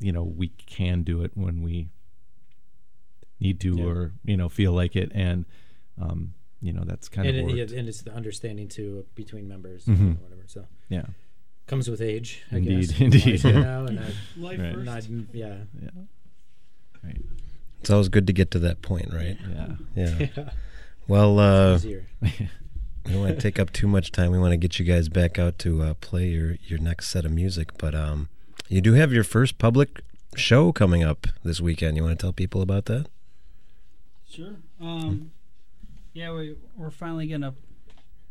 you 0.00 0.12
know 0.12 0.22
we 0.22 0.48
can 0.48 1.02
do 1.02 1.22
it 1.22 1.30
when 1.34 1.62
we 1.62 1.88
need 3.40 3.60
to 3.60 3.76
Yeah. 3.76 3.84
or 3.84 4.12
you 4.24 4.36
know 4.36 4.48
feel 4.48 4.72
like 4.72 4.96
it 4.96 5.10
and 5.14 5.44
um 5.98 6.34
you 6.60 6.72
know 6.72 6.82
that's 6.84 7.08
kind 7.08 7.28
and, 7.28 7.50
of 7.50 7.56
it, 7.56 7.72
and 7.72 7.88
it's 7.88 8.02
the 8.02 8.12
understanding 8.12 8.68
too 8.68 9.06
between 9.14 9.46
members 9.46 9.84
Mhm. 9.84 10.18
or 10.18 10.22
whatever. 10.22 10.42
So 10.46 10.66
yeah 10.88 11.06
comes 11.66 11.88
with 11.90 12.00
age, 12.00 12.42
I 12.52 12.56
Indeed, 12.56 12.88
guess. 12.90 13.00
indeed. 13.00 13.44
You 13.44 13.52
know, 13.52 13.84
and 13.88 14.00
I, 14.00 14.04
Life 14.38 14.60
Right. 14.60 14.74
first. 14.74 14.84
not, 14.86 15.04
yeah, 15.32 15.56
yeah 15.82 15.90
right 17.04 17.20
It's 17.80 17.90
always 17.90 18.08
good 18.08 18.26
to 18.26 18.32
get 18.32 18.50
to 18.52 18.58
that 18.60 18.82
point, 18.82 19.12
right? 19.12 19.36
yeah 19.48 19.74
Yeah. 19.94 20.26
yeah. 20.36 20.50
Well, 21.08 21.38
uh, 21.38 21.78
we 21.78 22.00
don't 23.12 23.20
want 23.20 23.36
to 23.36 23.40
take 23.40 23.60
up 23.60 23.72
too 23.72 23.86
much 23.86 24.10
time. 24.10 24.32
We 24.32 24.38
want 24.40 24.50
to 24.52 24.56
get 24.56 24.80
you 24.80 24.84
guys 24.84 25.08
back 25.08 25.38
out 25.38 25.56
to 25.60 25.82
uh, 25.82 25.94
play 25.94 26.26
your 26.28 26.56
your 26.66 26.80
next 26.80 27.08
set 27.10 27.24
of 27.24 27.30
music. 27.30 27.78
But 27.78 27.94
um, 27.94 28.28
you 28.68 28.80
do 28.80 28.94
have 28.94 29.12
your 29.12 29.22
first 29.22 29.58
public 29.58 30.00
show 30.34 30.72
coming 30.72 31.04
up 31.04 31.28
this 31.44 31.60
weekend. 31.60 31.96
You 31.96 32.02
want 32.02 32.18
to 32.18 32.22
tell 32.24 32.32
people 32.32 32.60
about 32.60 32.86
that? 32.86 33.06
Sure. 34.28 34.56
Um, 34.80 35.30
yeah, 36.12 36.32
we 36.32 36.56
we're 36.76 36.90
finally 36.90 37.28
gonna 37.28 37.54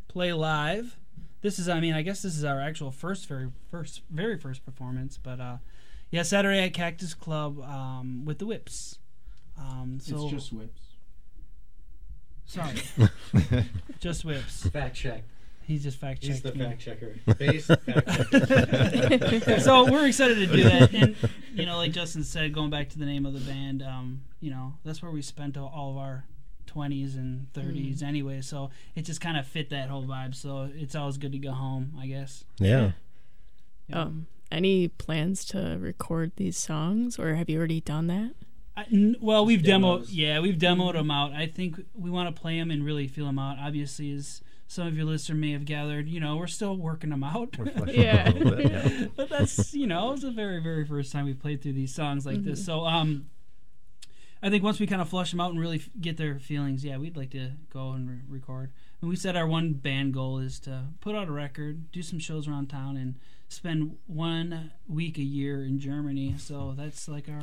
play 0.08 0.34
live. 0.34 0.96
This 1.42 1.58
is, 1.58 1.68
I 1.68 1.80
mean, 1.80 1.94
I 1.94 2.02
guess 2.02 2.22
this 2.22 2.36
is 2.36 2.44
our 2.44 2.60
actual 2.60 2.90
first, 2.90 3.28
very 3.28 3.48
first, 3.70 4.02
very 4.10 4.38
first 4.38 4.64
performance. 4.64 5.18
But 5.22 5.40
uh, 5.40 5.56
yeah, 6.10 6.22
Saturday 6.22 6.64
at 6.64 6.72
Cactus 6.72 7.14
Club 7.14 7.60
um, 7.60 8.24
with 8.24 8.38
the 8.38 8.46
Whips. 8.46 8.98
Um, 9.58 9.98
so 10.02 10.24
it's 10.24 10.32
just 10.32 10.52
whips. 10.52 10.82
sorry, 12.44 13.64
just 14.00 14.24
Whips. 14.24 14.68
Fact 14.68 14.94
check. 14.94 15.22
He's 15.66 15.82
just 15.82 15.98
fact 15.98 16.20
checking. 16.20 16.34
He's 16.34 16.42
the 16.42 16.52
fact 16.52 16.80
checker. 16.80 17.16
Base 17.38 17.66
fact 17.66 18.32
checker. 19.40 19.60
so 19.60 19.90
we're 19.90 20.06
excited 20.06 20.36
to 20.36 20.46
do 20.46 20.62
that, 20.64 20.92
and 20.94 21.16
you 21.54 21.66
know, 21.66 21.76
like 21.78 21.92
Justin 21.92 22.22
said, 22.22 22.52
going 22.52 22.70
back 22.70 22.88
to 22.90 22.98
the 22.98 23.06
name 23.06 23.24
of 23.26 23.32
the 23.32 23.40
band, 23.40 23.82
um, 23.82 24.20
you 24.40 24.50
know, 24.50 24.74
that's 24.84 25.02
where 25.02 25.10
we 25.10 25.22
spent 25.22 25.56
all- 25.56 25.72
all 25.74 25.90
of 25.92 25.96
our 25.96 26.24
20s 26.76 27.16
and 27.16 27.46
30s 27.54 28.02
anyway. 28.02 28.40
So 28.42 28.70
it 28.94 29.02
just 29.02 29.20
kind 29.20 29.36
of 29.36 29.46
fit 29.46 29.70
that 29.70 29.88
whole 29.88 30.04
vibe. 30.04 30.34
So 30.34 30.68
it's 30.74 30.94
always 30.94 31.16
good 31.18 31.32
to 31.32 31.38
go 31.38 31.52
home, 31.52 31.94
I 31.98 32.06
guess. 32.06 32.44
Yeah. 32.58 32.92
Um, 33.92 34.26
any 34.50 34.88
plans 34.88 35.44
to 35.46 35.76
record 35.80 36.32
these 36.36 36.56
songs, 36.56 37.18
or 37.18 37.34
have 37.34 37.48
you 37.48 37.58
already 37.58 37.80
done 37.80 38.06
that? 38.08 38.32
I, 38.76 38.84
n- 38.92 39.16
well, 39.20 39.44
we've 39.46 39.62
demoed, 39.62 40.08
yeah, 40.10 40.38
we've 40.40 40.58
demoed 40.58 40.92
them 40.94 41.10
out. 41.10 41.32
I 41.32 41.46
think 41.46 41.80
we 41.94 42.10
want 42.10 42.34
to 42.34 42.40
play 42.40 42.58
them 42.58 42.70
and 42.70 42.84
really 42.84 43.08
feel 43.08 43.26
them 43.26 43.38
out. 43.38 43.56
Obviously, 43.58 44.12
as 44.12 44.42
some 44.68 44.86
of 44.86 44.96
your 44.96 45.06
listeners 45.06 45.38
may 45.38 45.52
have 45.52 45.64
gathered, 45.64 46.08
you 46.08 46.20
know, 46.20 46.36
we're 46.36 46.46
still 46.46 46.76
working 46.76 47.10
them 47.10 47.24
out. 47.24 47.56
We're 47.58 47.66
Yeah. 47.88 48.28
it 48.28 48.28
out 48.28 48.34
a 48.34 48.38
little 48.38 48.56
bit, 48.56 48.70
yeah. 48.70 49.06
but 49.16 49.28
that's 49.30 49.72
you 49.72 49.86
know, 49.86 50.08
it 50.08 50.12
was 50.12 50.22
the 50.22 50.30
very 50.30 50.60
very 50.62 50.84
first 50.84 51.10
time 51.12 51.24
we 51.24 51.34
played 51.34 51.62
through 51.62 51.72
these 51.74 51.94
songs 51.94 52.26
like 52.26 52.42
this. 52.44 52.64
So 52.64 52.84
um, 52.84 53.26
I 54.42 54.50
think 54.50 54.62
once 54.62 54.78
we 54.78 54.86
kind 54.86 55.00
of 55.02 55.08
flush 55.08 55.30
them 55.30 55.40
out 55.40 55.50
and 55.50 55.60
really 55.60 55.76
f- 55.78 55.88
get 56.00 56.16
their 56.18 56.38
feelings, 56.38 56.84
yeah, 56.84 56.98
we'd 56.98 57.16
like 57.16 57.30
to 57.30 57.52
go 57.72 57.92
and 57.92 58.08
re- 58.08 58.20
record. 58.28 58.70
And 59.00 59.08
we 59.10 59.16
said 59.16 59.34
our 59.36 59.46
one 59.46 59.72
band 59.72 60.12
goal 60.14 60.38
is 60.38 60.58
to 60.60 60.84
put 61.00 61.14
out 61.14 61.28
a 61.28 61.32
record, 61.32 61.90
do 61.90 62.02
some 62.02 62.18
shows 62.18 62.46
around 62.46 62.68
town, 62.68 62.96
and 62.96 63.14
spend 63.48 63.96
one 64.06 64.72
week 64.88 65.18
a 65.18 65.22
year 65.22 65.64
in 65.64 65.78
Germany. 65.78 66.34
So 66.38 66.74
that's 66.76 67.08
like 67.08 67.28
our. 67.28 67.42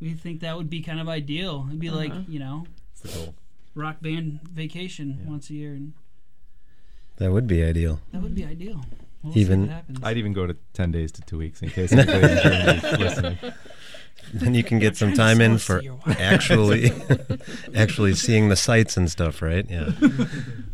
We 0.00 0.14
think 0.14 0.40
that 0.40 0.56
would 0.56 0.70
be 0.70 0.80
kind 0.82 0.98
of 0.98 1.08
ideal. 1.08 1.66
It'd 1.68 1.78
be 1.80 1.90
like 1.90 2.10
Uh-huh. 2.10 2.22
you 2.28 2.38
know, 2.38 2.66
the 3.02 3.08
goal. 3.08 3.34
rock 3.74 4.00
band 4.00 4.40
vacation 4.48 5.24
once 5.26 5.48
a 5.50 5.54
year, 5.54 5.74
and 5.74 5.92
That 7.16 7.32
would 7.32 7.46
be 7.46 7.62
ideal. 7.62 8.00
that 8.12 8.22
would 8.22 8.34
be 8.34 8.44
ideal. 8.44 8.84
We'll 9.22 9.36
Even- 9.38 9.62
see 9.64 9.68
what 9.68 9.74
happens. 9.74 9.98
I'd 10.02 10.16
even 10.16 10.32
go 10.32 10.46
to 10.46 10.56
10 10.72 10.92
days 10.92 11.12
to 11.12 11.22
two 11.22 11.38
weeks 11.38 11.60
in 11.62 11.68
case 11.76 11.92
anybody 11.92 12.32
in 12.32 12.42
Germany 12.42 12.78
is 12.78 12.98
listening. 12.98 13.38
Then 14.32 14.54
you 14.54 14.62
can 14.62 14.78
get 14.78 14.96
some 14.96 15.12
time 15.14 15.40
in 15.40 15.58
for 15.58 15.76
us 15.76 15.80
to 15.80 15.84
your 15.84 15.94
wife. 16.06 16.20
actually 16.20 16.92
actually 17.74 18.14
seeing 18.14 18.48
the 18.48 18.54
sights 18.56 18.96
and 18.96 19.10
stuff, 19.10 19.42
right? 19.42 19.66
Yeah. 19.68 19.90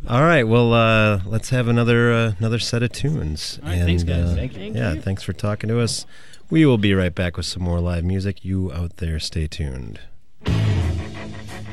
All 0.08 0.22
right. 0.22 0.42
Well, 0.44 0.72
uh, 0.74 1.20
let's 1.24 1.48
have 1.50 1.66
another 1.68 2.12
uh, 2.12 2.32
another 2.38 2.58
set 2.58 2.82
of 2.82 2.92
tunes. 2.92 3.58
All 3.62 3.70
right, 3.70 3.78
thanks, 3.78 4.02
guys. 4.02 4.30
uh, 4.32 4.34
Thank 4.34 4.56
you. 4.58 4.72
yeah, 4.74 4.92
you. 4.94 5.00
thanks 5.00 5.22
for 5.22 5.32
talking 5.32 5.68
to 5.68 5.80
us. 5.80 6.04
We 6.50 6.66
will 6.66 6.76
be 6.78 6.92
right 6.92 7.14
back 7.14 7.36
with 7.36 7.46
some 7.46 7.62
more 7.62 7.80
live 7.80 8.04
music. 8.04 8.44
You 8.44 8.70
out 8.72 8.98
there, 8.98 9.18
stay 9.18 9.46
tuned. 9.46 10.00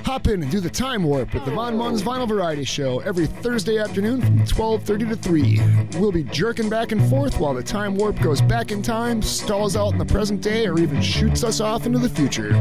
Hop 0.04 0.28
in 0.28 0.44
and 0.44 0.52
do 0.52 0.60
the 0.60 0.70
time 0.70 1.02
warp 1.04 1.34
with 1.34 1.46
the 1.46 1.52
Von 1.52 1.78
Mun's 1.78 2.04
Vinyl 2.04 2.28
Variety 2.28 2.66
Show 2.66 3.00
every 3.00 3.26
Thursday 3.26 3.78
afternoon 3.78 4.22
from 4.22 4.40
12:30 4.46 5.10
to 5.10 5.16
3. 5.16 5.62
We'll 5.98 6.12
be 6.12 6.24
jerking 6.26 6.68
back 6.70 6.92
and 6.92 7.02
forth 7.10 7.40
while 7.40 7.54
the 7.54 7.64
time 7.64 7.96
warp 7.96 8.20
goes 8.20 8.42
back 8.42 8.74
in 8.74 8.82
time, 8.82 9.22
stalls 9.22 9.78
out 9.78 9.94
in 9.94 9.98
the 9.98 10.06
present 10.06 10.42
day, 10.42 10.68
or 10.68 10.78
even 10.78 11.02
shoots 11.02 11.46
us 11.46 11.62
off 11.62 11.86
into 11.86 12.00
the 12.00 12.10
future. 12.10 12.54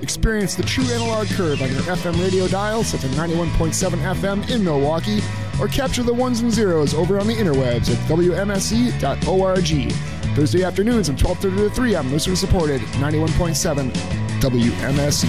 Experience 0.00 0.54
the 0.54 0.62
true 0.62 0.84
analog 0.84 1.26
curve 1.28 1.60
on 1.60 1.70
your 1.70 1.82
FM 1.82 2.18
radio 2.22 2.48
dial 2.48 2.82
set 2.82 3.02
to 3.02 3.08
91.7 3.08 3.98
FM 4.14 4.48
in 4.50 4.64
Milwaukee, 4.64 5.20
or 5.60 5.68
capture 5.68 6.02
the 6.02 6.14
ones 6.14 6.40
and 6.40 6.50
zeros 6.50 6.94
over 6.94 7.20
on 7.20 7.26
the 7.26 7.34
interwebs 7.34 7.90
at 7.90 7.98
wmse.org. 8.08 9.92
Thursday 10.34 10.64
afternoons 10.64 11.08
from 11.08 11.16
12:30 11.16 11.56
to 11.56 11.70
3 11.70 11.94
on 11.96 12.10
listener 12.10 12.34
supported 12.34 12.80
91.7 12.98 13.92
WMSE. 14.40 15.28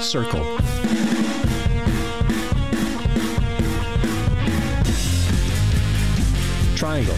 Circle. 0.00 0.58
Triangle. 6.76 7.14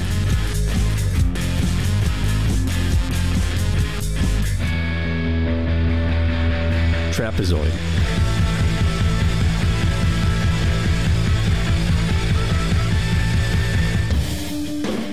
Trapezoid. 7.12 7.71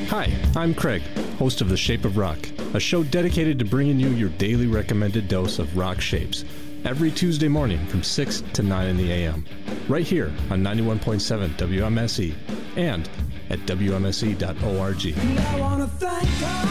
Hi, 0.10 0.32
I'm 0.56 0.76
Craig, 0.76 1.02
host 1.40 1.62
of 1.62 1.70
The 1.70 1.78
Shape 1.78 2.06
of 2.06 2.18
Rock, 2.18 2.38
a 2.74 2.80
show 2.80 3.04
dedicated 3.04 3.60
to 3.60 3.66
bringing 3.66 4.00
you 4.00 4.10
your 4.10 4.30
daily 4.30 4.66
recommended 4.68 5.28
dose 5.28 5.60
of 5.60 5.78
rock 5.78 6.02
shapes 6.02 6.44
every 6.86 7.12
Tuesday 7.12 7.48
morning 7.48 7.86
from 7.88 8.02
6 8.04 8.42
to 8.54 8.64
9 8.64 8.88
in 8.88 8.98
the 8.98 9.12
a.m. 9.12 9.46
right 9.88 10.06
here 10.06 10.34
on 10.50 10.64
91.7 10.64 11.50
WMSE 11.52 12.34
and 12.76 13.08
at 13.50 13.60
WMSE.org. 13.60 15.18
I 15.40 15.60
wanna 15.60 15.88
thank 15.88 16.42
God 16.42 16.68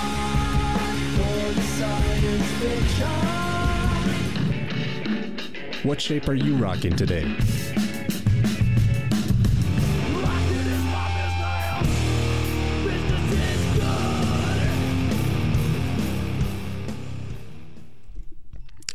for 1.16 1.52
the 1.54 1.62
science 1.62 2.50
fiction. 2.60 3.08
What 5.88 6.00
shape 6.00 6.28
are 6.28 6.34
you 6.34 6.56
rocking 6.56 6.96
today? 6.96 7.36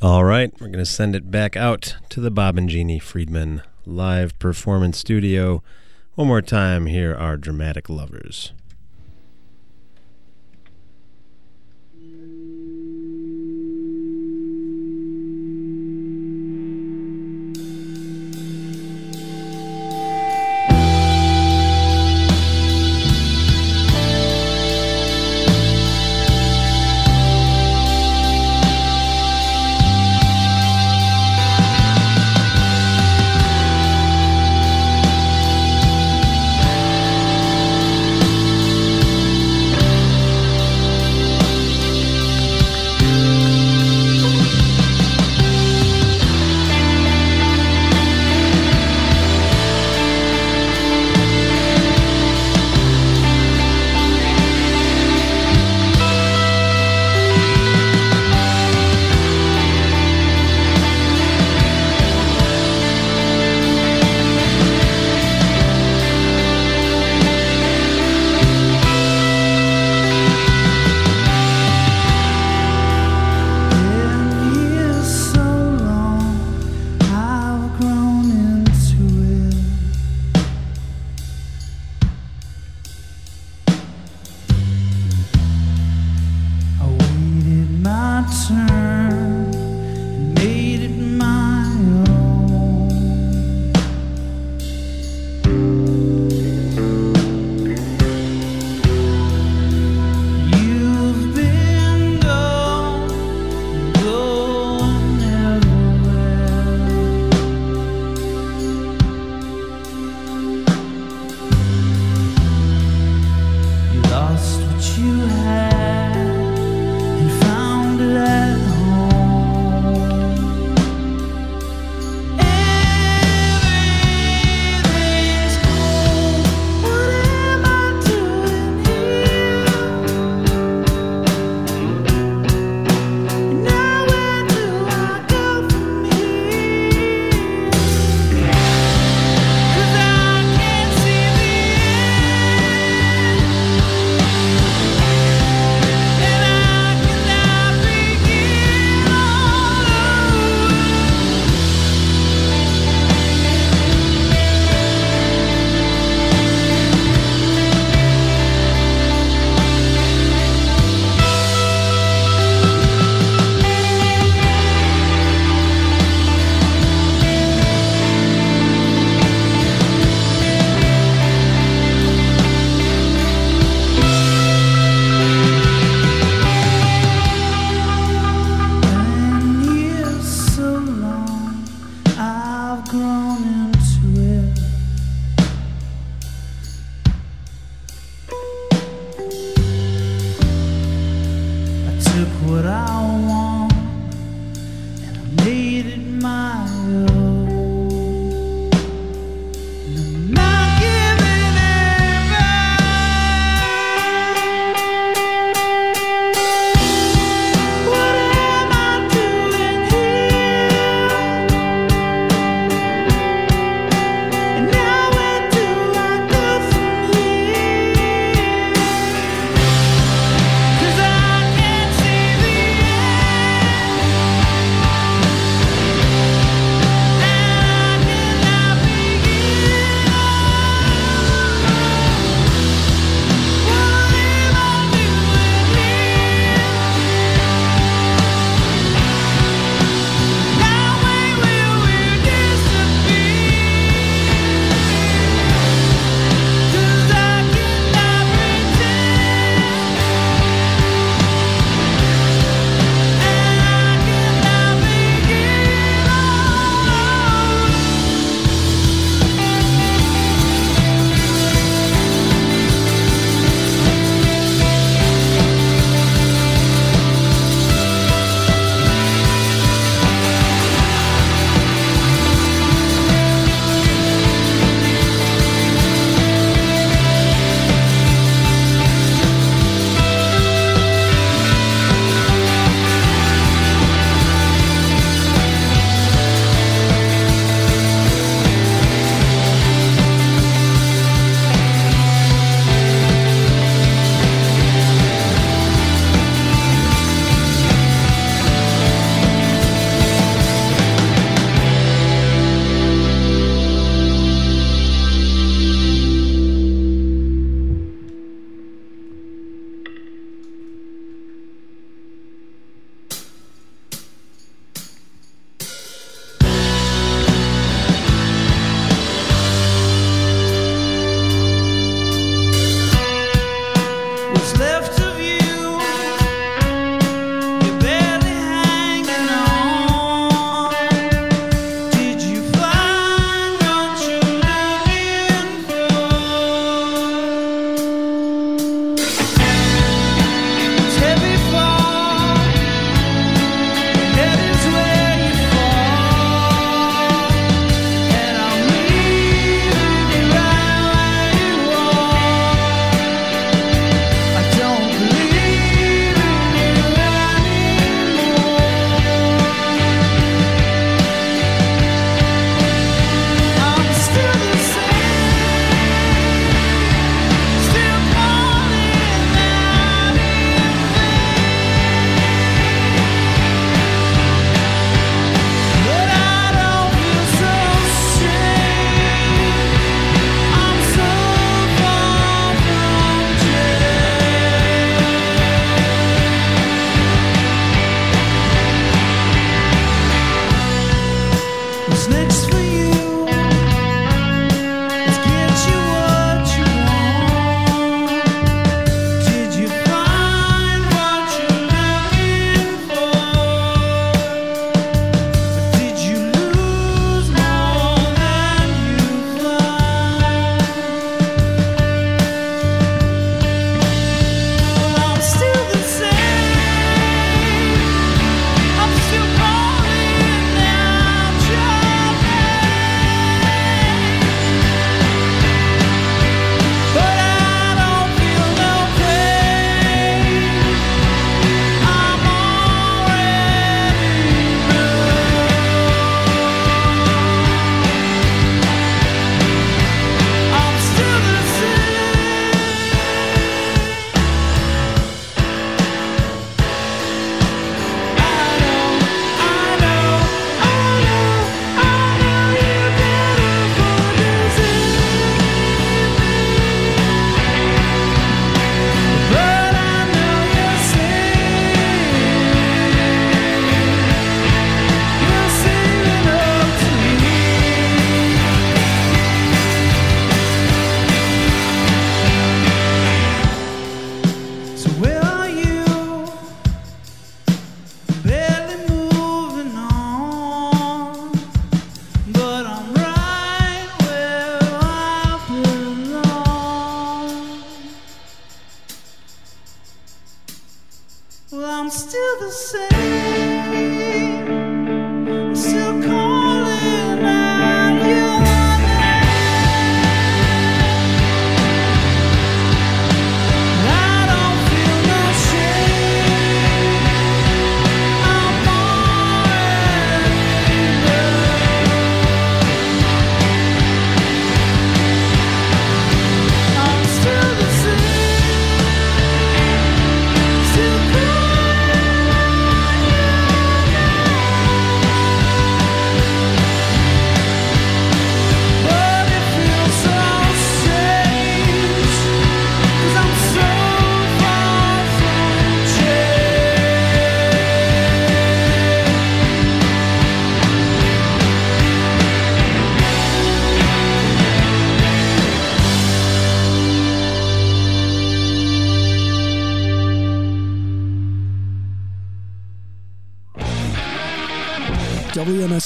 All 0.08 0.24
right, 0.24 0.54
we're 0.54 0.68
going 0.68 0.78
to 0.80 0.86
send 0.86 1.18
it 1.18 1.30
back 1.30 1.58
out 1.58 1.98
to 2.12 2.22
the 2.22 2.32
Bob 2.32 2.58
and 2.58 2.70
Jeannie 2.70 2.98
Friedman 2.98 3.62
live 3.86 4.40
performance 4.40 4.98
studio. 4.98 5.62
One 6.16 6.30
more 6.30 6.42
time, 6.42 6.86
here 6.86 7.14
are 7.14 7.36
Dramatic 7.36 7.90
Lovers. 7.90 8.54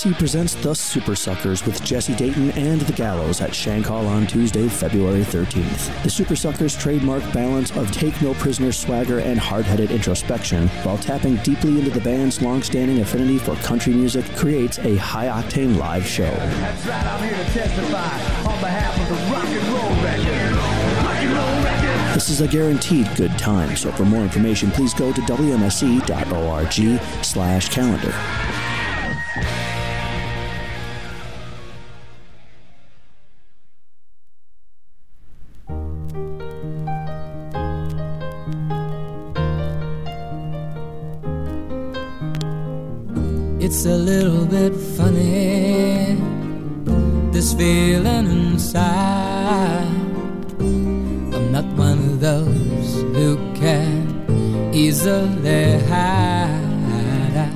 WMSE 0.01 0.17
presents 0.17 0.55
The 0.55 0.71
Supersuckers 0.71 1.63
with 1.63 1.83
Jesse 1.83 2.15
Dayton 2.15 2.49
and 2.51 2.81
The 2.81 2.93
Gallows 2.93 3.39
at 3.39 3.53
Shank 3.53 3.85
Hall 3.85 4.07
on 4.07 4.25
Tuesday, 4.25 4.67
February 4.67 5.21
13th. 5.21 6.01
The 6.01 6.09
Supersuckers' 6.09 6.79
trademark 6.79 7.21
balance 7.31 7.69
of 7.77 7.91
take 7.91 8.19
no 8.19 8.33
prisoner 8.33 8.71
swagger 8.71 9.19
and 9.19 9.39
hard 9.39 9.63
headed 9.65 9.91
introspection, 9.91 10.69
while 10.83 10.97
tapping 10.97 11.35
deeply 11.37 11.77
into 11.77 11.91
the 11.91 12.01
band's 12.01 12.41
long 12.41 12.63
standing 12.63 13.01
affinity 13.01 13.37
for 13.37 13.55
country 13.57 13.93
music, 13.93 14.25
creates 14.35 14.79
a 14.79 14.95
high 14.95 15.27
octane 15.27 15.77
live 15.77 16.07
show. 16.07 16.31
That's 16.31 16.83
right, 16.87 17.05
I'm 17.05 17.23
here 17.23 17.37
to 17.37 17.51
testify 17.51 18.51
on 18.51 18.59
behalf 18.59 18.99
of 18.99 19.07
the 19.07 19.15
rock 19.31 19.45
and 19.45 19.67
roll 19.67 20.03
record. 20.03 20.57
Rock 20.97 21.15
and 21.15 21.31
roll 21.37 21.63
record. 21.63 22.15
This 22.15 22.29
is 22.29 22.41
a 22.41 22.47
guaranteed 22.47 23.15
good 23.15 23.37
time, 23.37 23.75
so 23.75 23.91
for 23.91 24.05
more 24.05 24.23
information, 24.23 24.71
please 24.71 24.95
go 24.95 25.13
to 25.13 25.21
wmse.org 25.21 27.01
slash 27.23 27.69
calendar. 27.69 28.60
It's 43.73 43.85
a 43.85 43.95
little 43.95 44.45
bit 44.45 44.75
funny, 44.75 46.17
this 47.31 47.53
feeling 47.53 48.29
inside. 48.29 49.87
I'm 50.59 51.53
not 51.53 51.63
one 51.77 51.99
of 51.99 52.19
those 52.19 52.95
who 53.15 53.37
can 53.55 54.73
easily 54.75 55.79
hide. 55.83 57.49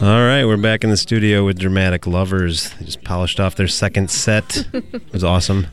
All 0.00 0.24
right, 0.26 0.46
we're 0.46 0.56
back 0.56 0.84
in 0.84 0.88
the 0.88 0.96
studio 0.96 1.44
with 1.44 1.58
Dramatic 1.58 2.06
Lovers. 2.06 2.70
They 2.78 2.86
just 2.86 3.04
polished 3.04 3.38
off 3.38 3.56
their 3.56 3.68
second 3.68 4.10
set. 4.10 4.68
it 4.72 5.12
was 5.12 5.22
awesome. 5.22 5.66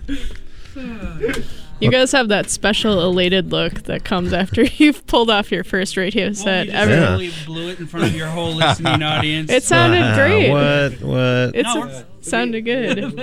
You 1.81 1.91
guys 1.91 2.11
have 2.13 2.29
that 2.29 2.49
special 2.49 3.01
elated 3.01 3.51
look 3.51 3.83
that 3.83 4.03
comes 4.05 4.31
after 4.33 4.63
you've 4.77 5.05
pulled 5.07 5.29
off 5.29 5.51
your 5.51 5.63
first 5.63 5.97
radio 5.97 6.31
set 6.31 6.67
You 6.67 6.71
ever. 6.73 6.91
just 6.91 7.05
totally 7.07 7.31
blew 7.45 7.69
it 7.69 7.79
in 7.79 7.87
front 7.87 8.05
of 8.07 8.15
your 8.15 8.27
whole 8.27 8.53
listening 8.53 9.03
audience. 9.03 9.51
It 9.51 9.63
sounded 9.63 10.15
great. 10.15 10.49
What? 10.51 11.01
What? 11.01 11.55
It 11.55 11.63
No, 11.63 11.83
s- 11.83 12.05
sounded 12.21 12.61
good. 12.65 13.13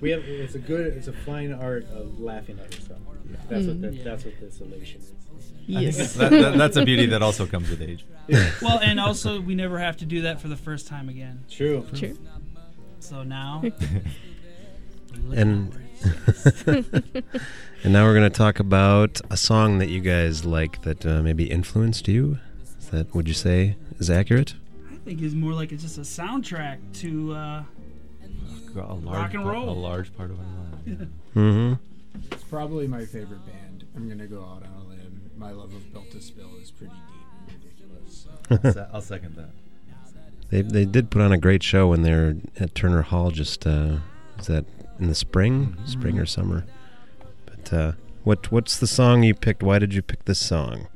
we 0.00 0.10
have 0.10 0.22
it's 0.24 0.54
a 0.54 0.58
good 0.60 0.86
it's 0.96 1.08
a 1.08 1.12
fine 1.12 1.52
art 1.52 1.86
of 1.90 2.20
laughing 2.20 2.58
at 2.60 2.72
yourself. 2.74 3.00
That's 3.48 3.66
what 3.66 3.80
mm. 3.80 3.96
the, 3.96 4.02
that's 4.04 4.24
what 4.24 4.40
this 4.40 4.60
elation 4.60 5.00
is. 5.00 5.10
I 5.10 5.72
think 5.72 5.88
it's- 5.88 6.12
that- 6.14 6.30
that- 6.30 6.56
that's 6.58 6.76
a 6.76 6.84
beauty 6.84 7.06
that 7.06 7.22
also 7.22 7.46
comes 7.46 7.68
with 7.68 7.82
age. 7.82 8.04
well, 8.62 8.78
and 8.78 9.00
also 9.00 9.40
we 9.40 9.56
never 9.56 9.78
have 9.80 9.96
to 9.98 10.04
do 10.06 10.22
that 10.22 10.40
for 10.40 10.46
the 10.48 10.56
first 10.56 10.86
time 10.86 11.08
again. 11.08 11.44
True. 11.50 11.84
True. 11.94 12.16
So 13.00 13.24
now, 13.24 13.62
and 15.34 15.74
and 16.66 17.92
now 17.92 18.04
we're 18.04 18.14
going 18.14 18.30
to 18.30 18.36
talk 18.36 18.58
about 18.60 19.20
a 19.30 19.36
song 19.36 19.78
that 19.78 19.88
you 19.88 20.00
guys 20.00 20.44
like 20.44 20.82
that 20.82 21.04
uh, 21.04 21.22
maybe 21.22 21.50
influenced 21.50 22.08
you. 22.08 22.38
Is 22.78 22.88
that 22.90 23.14
would 23.14 23.28
you 23.28 23.34
say 23.34 23.76
is 23.98 24.10
accurate? 24.10 24.54
I 24.92 24.96
think 25.04 25.20
it's 25.22 25.34
more 25.34 25.52
like 25.52 25.72
it's 25.72 25.82
just 25.82 25.98
a 25.98 26.02
soundtrack 26.02 26.78
to 27.00 27.32
uh, 27.32 27.62
A 28.76 28.94
large 28.94 29.04
rock 29.04 29.34
and 29.34 29.42
part- 29.42 29.54
roll. 29.54 29.68
a 29.70 29.72
large 29.78 30.14
part 30.16 30.30
of 30.30 30.38
my 30.38 30.44
life. 30.44 30.80
yeah. 30.86 30.94
Mm-hmm. 31.40 31.74
It's 32.32 32.42
probably 32.44 32.88
my 32.88 33.04
favorite 33.04 33.46
band. 33.46 33.84
I'm 33.94 34.08
gonna 34.08 34.26
go 34.26 34.40
out 34.40 34.64
on 34.66 34.82
a 34.84 34.88
limb. 34.88 35.30
My 35.36 35.52
love 35.52 35.72
of 35.72 35.92
Built 35.92 36.10
to 36.10 36.20
Spill 36.20 36.50
is 36.60 36.72
pretty 36.72 36.92
deep 36.92 37.54
and 37.54 37.62
ridiculous. 37.62 38.26
So. 38.74 38.80
I'll 38.90 38.96
I'll 38.96 39.00
second 39.00 39.36
that. 39.36 39.50
They 40.48 40.62
they 40.62 40.84
did 40.84 41.10
put 41.10 41.22
on 41.22 41.30
a 41.30 41.38
great 41.38 41.62
show 41.62 41.86
when 41.86 42.02
they 42.02 42.10
were 42.10 42.34
at 42.58 42.74
Turner 42.74 43.02
Hall. 43.02 43.30
Just 43.30 43.64
uh, 43.64 43.98
was 44.36 44.48
that 44.48 44.64
in 45.00 45.08
the 45.08 45.14
spring, 45.14 45.76
spring 45.86 46.18
or 46.18 46.26
summer? 46.26 46.64
But 47.46 47.72
uh, 47.72 47.92
what 48.24 48.52
what's 48.52 48.76
the 48.78 48.86
song 48.86 49.22
you 49.22 49.34
picked? 49.34 49.62
Why 49.62 49.78
did 49.78 49.94
you 49.94 50.02
pick 50.02 50.24
this 50.24 50.38
song? 50.38 50.88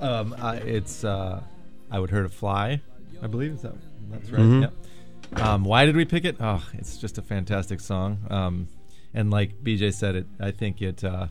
Um, 0.00 0.34
I, 0.38 0.56
it's 0.56 1.04
uh, 1.04 1.42
I 1.90 1.98
would 1.98 2.10
hurt 2.10 2.24
a 2.24 2.28
fly. 2.28 2.80
I 3.22 3.26
believe 3.26 3.52
is 3.52 3.62
that 3.62 3.74
that's 4.10 4.30
right. 4.30 4.40
Mhm. 4.40 4.60
Yep. 4.62 5.40
Um, 5.40 5.64
why 5.64 5.84
did 5.84 5.96
we 5.96 6.04
pick 6.04 6.24
it? 6.24 6.36
Oh, 6.40 6.64
it's 6.74 6.96
just 6.96 7.18
a 7.18 7.22
fantastic 7.22 7.80
song. 7.80 8.18
Um, 8.30 8.68
and 9.12 9.30
like 9.30 9.62
BJ 9.62 9.92
said, 9.92 10.14
it. 10.14 10.26
I 10.40 10.52
think 10.52 10.80
it. 10.80 11.02
Uh, 11.02 11.26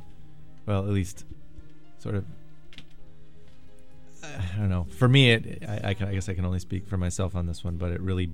well, 0.66 0.84
at 0.84 0.90
least, 0.90 1.24
sort 2.00 2.16
of. 2.16 2.26
I 4.24 4.58
don't 4.58 4.70
know. 4.70 4.86
For 4.98 5.08
me, 5.08 5.32
it. 5.32 5.64
I, 5.68 5.90
I, 5.90 5.94
can, 5.94 6.10
I 6.10 6.14
guess 6.14 6.28
I 6.28 6.34
can 6.34 6.44
only 6.44 6.60
speak 6.60 6.86
for 6.88 6.98
myself 6.98 7.36
on 7.36 7.48
this 7.48 7.64
one, 7.64 7.78
but 7.78 7.92
it 7.92 8.02
really 8.02 8.32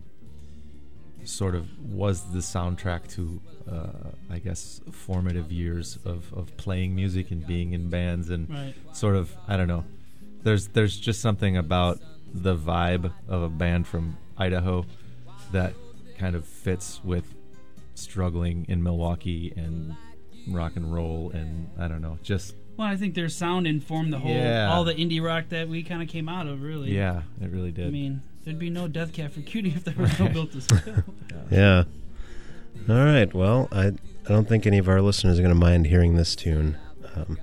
sort 1.26 1.56
of 1.56 1.68
was 1.82 2.32
the 2.32 2.40
soundtrack 2.40 3.08
to, 3.16 3.42
uh, 3.72 4.10
I 4.30 4.40
guess, 4.40 4.82
formative 4.92 5.52
years 5.52 5.98
of, 6.06 6.32
of 6.34 6.56
playing 6.58 6.96
music 6.96 7.32
and 7.32 7.46
being 7.46 7.74
in 7.74 7.90
bands 7.90 8.30
and 8.30 8.50
Right. 8.50 8.74
sort 8.94 9.16
of 9.16 9.36
I 9.48 9.58
don't 9.58 9.68
know. 9.68 9.84
There's 10.44 10.68
there's 10.70 11.00
just 11.00 11.22
something 11.22 11.56
about 11.58 12.00
the 12.34 12.56
vibe 12.56 13.12
of 13.28 13.42
a 13.44 13.50
band 13.50 13.88
from 13.88 14.18
Idaho 14.38 14.86
that 15.52 15.74
kind 16.18 16.36
of 16.36 16.46
fits 16.46 17.00
with 17.04 17.26
struggling 17.96 18.66
in 18.68 18.82
Milwaukee 18.84 19.54
and 19.56 19.96
rock 20.50 20.76
and 20.76 20.94
roll 20.94 21.32
and 21.32 21.70
I 21.78 21.88
don't 21.88 22.02
know, 22.02 22.18
just 22.24 22.56
well, 22.76 22.88
I 22.88 22.96
think 22.98 23.14
their 23.14 23.30
sound 23.30 23.68
informed 23.68 24.12
the 24.12 24.18
whole 24.20 24.32
Yeah. 24.32 24.74
all 24.74 24.84
the 24.84 24.96
indie 24.96 25.22
rock 25.24 25.50
that 25.50 25.70
we 25.70 25.84
kind 25.84 26.02
of 26.02 26.08
came 26.10 26.28
out 26.28 26.48
of. 26.48 26.64
Really, 26.64 26.94
yeah, 26.96 27.22
it 27.40 27.52
really 27.52 27.72
did. 27.72 27.88
I 27.88 27.92
mean, 27.92 28.22
there'd 28.44 28.60
be 28.60 28.70
no 28.70 28.88
Death 28.88 29.14
Cab 29.14 29.32
for 29.32 29.42
Cutie 29.42 29.70
if 29.76 29.84
there 29.84 29.96
was 29.98 30.20
no 30.20 30.30
Built 30.30 30.52
to 30.54 30.62
Spill. 30.62 31.04
Yeah. 31.52 31.84
All 32.90 32.96
right. 32.96 33.32
Well, 33.34 33.68
I 33.72 33.88
I 33.88 34.30
don't 34.30 34.48
think 34.48 34.66
any 34.66 34.78
of 34.78 34.88
our 34.88 35.02
listeners 35.02 35.38
are 35.38 35.42
going 35.42 35.54
to 35.54 35.60
mind 35.60 35.88
hearing 35.88 36.16
this 36.16 36.36
tune. 36.36 36.78
Um, 37.16 37.38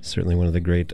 certainly 0.00 0.34
one 0.34 0.46
of 0.46 0.52
the 0.52 0.60
great 0.60 0.92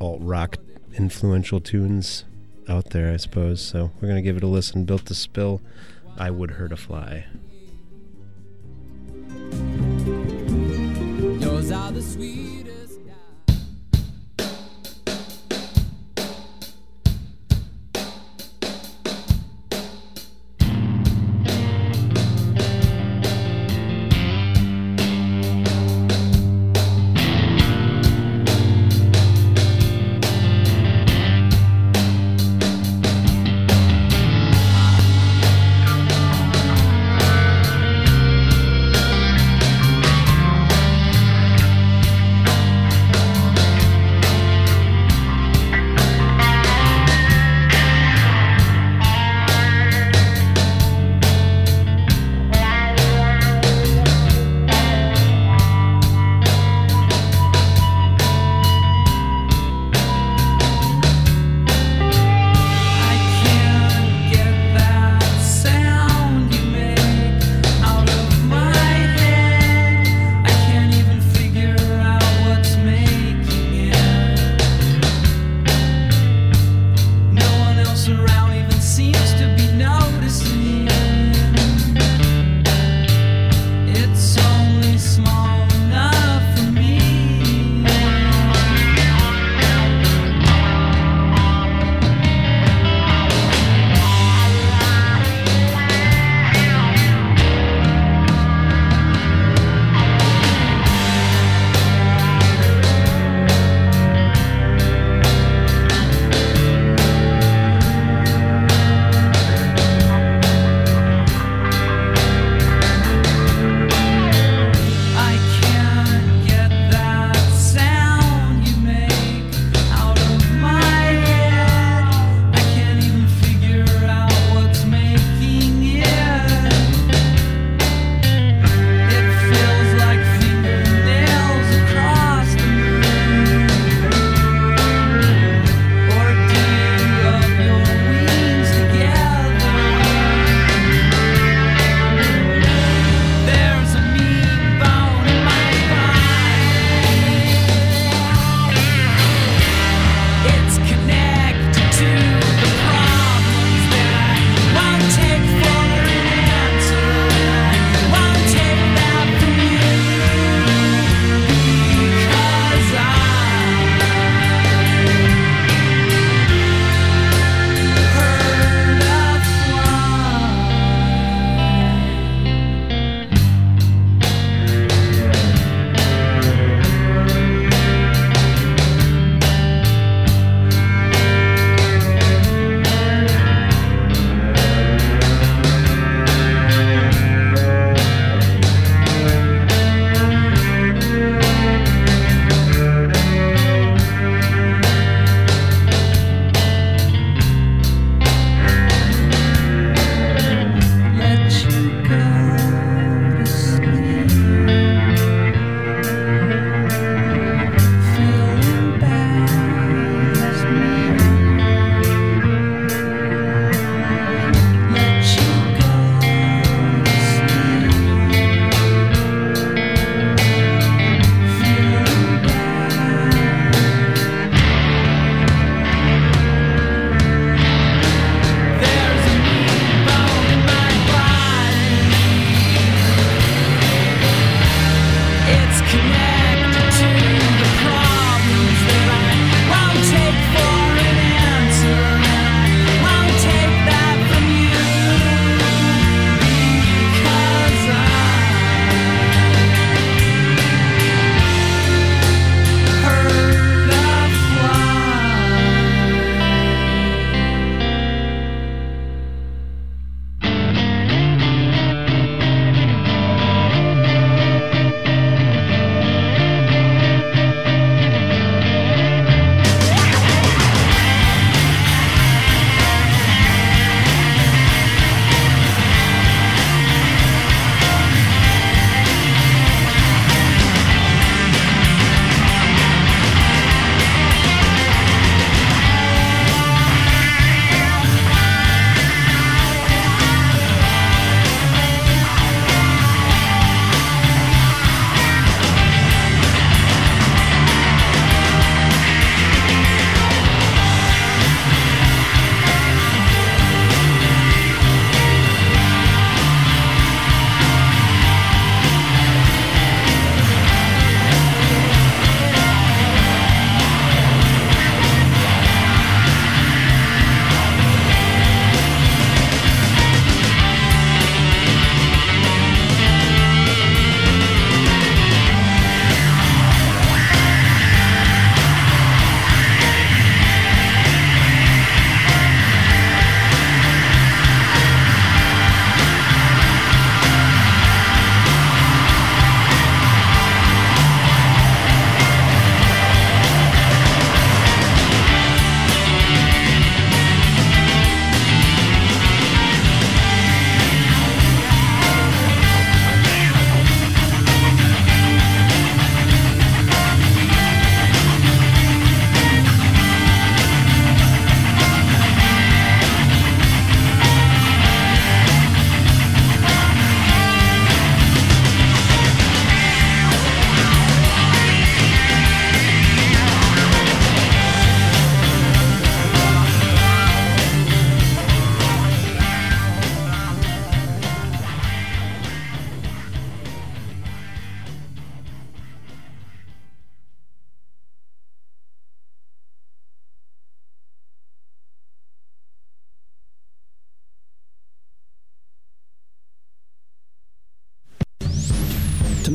alt 0.00 0.20
rock 0.20 0.56
influential 0.94 1.60
tunes 1.60 2.24
out 2.68 2.90
there, 2.90 3.12
I 3.12 3.16
suppose. 3.16 3.60
So 3.62 3.92
we're 3.96 4.08
going 4.08 4.16
to 4.16 4.22
give 4.22 4.36
it 4.36 4.42
a 4.42 4.46
listen. 4.48 4.84
Built 4.84 5.06
to 5.06 5.14
Spill. 5.14 5.60
I 6.18 6.30
would 6.30 6.52
hurt 6.52 6.72
a 6.72 6.76
fly. 6.76 7.26
Yours 11.40 11.70
are 11.70 11.92
the 11.92 12.02
sweetest. 12.02 12.47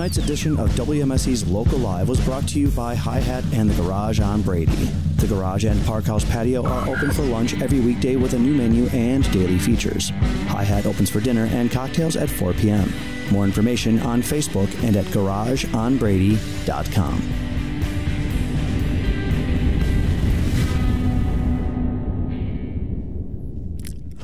Tonight's 0.04 0.18
edition 0.18 0.60
of 0.60 0.70
WMSE's 0.72 1.48
Local 1.48 1.80
Live 1.80 2.10
was 2.10 2.20
brought 2.26 2.46
to 2.50 2.60
you 2.60 2.68
by 2.72 2.94
Hi 2.94 3.20
Hat 3.20 3.42
and 3.54 3.70
the 3.70 3.82
Garage 3.82 4.20
on 4.20 4.42
Brady. 4.42 4.90
The 5.16 5.28
Garage 5.28 5.64
and 5.64 5.82
Park 5.86 6.04
House 6.04 6.26
patio 6.26 6.66
are 6.66 6.90
open 6.90 7.10
for 7.12 7.22
lunch 7.22 7.54
every 7.62 7.80
weekday 7.80 8.18
with 8.18 8.34
a 8.34 8.38
new 8.38 8.54
menu 8.54 8.88
and 8.88 9.24
daily 9.32 9.58
features. 9.58 10.10
Hi 10.50 10.66
Hat 10.66 10.86
opens 10.86 11.10
for 11.10 11.22
dinner 11.22 11.46
and 11.46 11.72
cocktails 11.72 12.18
at 12.18 12.30
4 12.30 12.52
p.m. 12.52 12.92
More 13.32 13.46
information 13.46 14.02
on 14.02 14.22
Facebook 14.22 14.68
and 14.84 14.98
at 14.98 15.06
garageonbrady.com. 15.06 17.34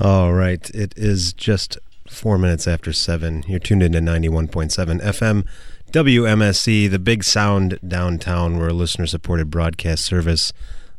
All 0.01 0.33
right. 0.33 0.69
It 0.71 0.93
is 0.97 1.31
just 1.31 1.77
four 2.19 2.37
minutes 2.37 2.67
after 2.67 2.91
seven. 2.91 3.45
You're 3.47 3.59
tuned 3.59 3.81
into 3.81 3.99
91.7 3.99 5.01
FM, 5.01 5.45
WMSE, 5.93 6.91
the 6.91 6.99
big 6.99 7.23
sound 7.23 7.79
downtown. 7.87 8.57
We're 8.57 8.67
a 8.67 8.73
listener 8.73 9.07
supported 9.07 9.49
broadcast 9.49 10.03
service 10.03 10.51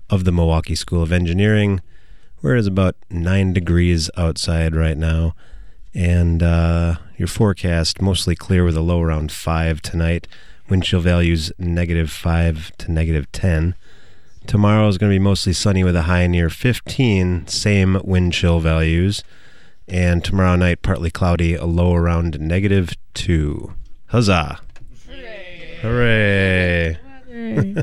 of 0.08 0.24
the 0.24 0.32
Milwaukee 0.32 0.74
School 0.74 1.02
of 1.02 1.12
Engineering, 1.12 1.82
where 2.40 2.56
it 2.56 2.60
is 2.60 2.66
about 2.66 2.96
nine 3.10 3.52
degrees 3.52 4.08
outside 4.16 4.74
right 4.74 4.96
now. 4.96 5.34
And 5.92 6.42
uh, 6.42 6.94
your 7.18 7.28
forecast 7.28 8.00
mostly 8.00 8.34
clear 8.34 8.64
with 8.64 8.76
a 8.78 8.80
low 8.80 9.02
around 9.02 9.30
five 9.30 9.82
tonight. 9.82 10.26
Wind 10.70 10.84
chill 10.84 11.00
values 11.00 11.52
negative 11.58 12.10
five 12.10 12.72
to 12.78 12.90
negative 12.90 13.30
10. 13.32 13.74
Tomorrow 14.46 14.88
is 14.88 14.96
going 14.96 15.12
to 15.12 15.18
be 15.18 15.22
mostly 15.22 15.52
sunny 15.52 15.84
with 15.84 15.96
a 15.96 16.02
high 16.02 16.26
near 16.26 16.48
15, 16.48 17.46
same 17.46 18.00
wind 18.04 18.32
chill 18.32 18.58
values. 18.58 19.22
And 19.90 20.24
tomorrow 20.24 20.54
night, 20.54 20.82
partly 20.82 21.10
cloudy, 21.10 21.54
a 21.54 21.64
low 21.64 21.94
around 21.94 22.38
negative 22.38 22.94
2. 23.14 23.74
Huzzah! 24.06 24.60
Hooray! 25.08 25.78
Hooray. 25.82 26.96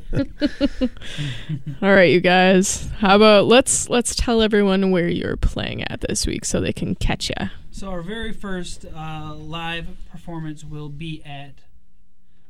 All 1.81 1.93
right, 1.93 2.09
you 2.09 2.21
guys. 2.21 2.89
How 2.99 3.17
about 3.17 3.47
let's 3.47 3.89
let's 3.89 4.15
tell 4.15 4.41
everyone 4.41 4.91
where 4.91 5.09
you're 5.09 5.35
playing 5.35 5.83
at 5.83 6.01
this 6.01 6.25
week 6.25 6.45
so 6.45 6.61
they 6.61 6.71
can 6.71 6.95
catch 6.95 7.29
you. 7.29 7.49
So 7.71 7.89
our 7.89 8.01
very 8.01 8.31
first 8.31 8.85
uh, 8.85 9.33
live 9.35 9.87
performance 10.09 10.63
will 10.63 10.89
be 10.89 11.21
at 11.25 11.55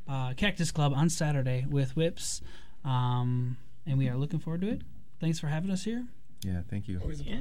uh, 0.08 0.34
Cactus 0.36 0.70
Club 0.70 0.92
on 0.94 1.08
Saturday 1.08 1.66
with 1.68 1.96
Whips, 1.96 2.42
um, 2.84 3.56
and 3.86 3.98
we 3.98 4.08
are 4.08 4.16
looking 4.16 4.38
forward 4.38 4.60
to 4.60 4.68
it. 4.68 4.82
Thanks 5.20 5.40
for 5.40 5.48
having 5.48 5.70
us 5.70 5.84
here. 5.84 6.06
Yeah, 6.44 6.60
thank 6.70 6.86
you. 6.88 7.00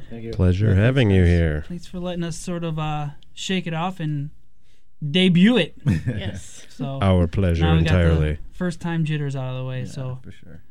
Thank 0.09 0.23
you. 0.23 0.31
Pleasure 0.31 0.73
having 0.75 1.09
you 1.11 1.23
here. 1.23 1.63
Thanks 1.67 1.85
for 1.85 1.99
letting 1.99 2.23
us 2.23 2.35
sort 2.37 2.63
of 2.63 2.79
uh, 2.79 3.09
shake 3.33 3.67
it 3.67 3.73
off 3.73 3.99
and 3.99 4.31
debut 5.07 5.57
it. 5.57 5.75
Yes. 5.85 6.65
So 6.69 6.99
Our 7.01 7.27
pleasure 7.27 7.63
now 7.63 7.75
we 7.77 7.83
got 7.83 7.91
the 7.91 7.99
entirely. 7.99 8.37
First 8.53 8.81
time 8.81 9.05
jitters 9.05 9.35
out 9.35 9.51
of 9.53 9.57
the 9.59 9.65
way, 9.65 9.85
so 9.85 10.19
for 10.23 10.31
sure. 10.31 10.61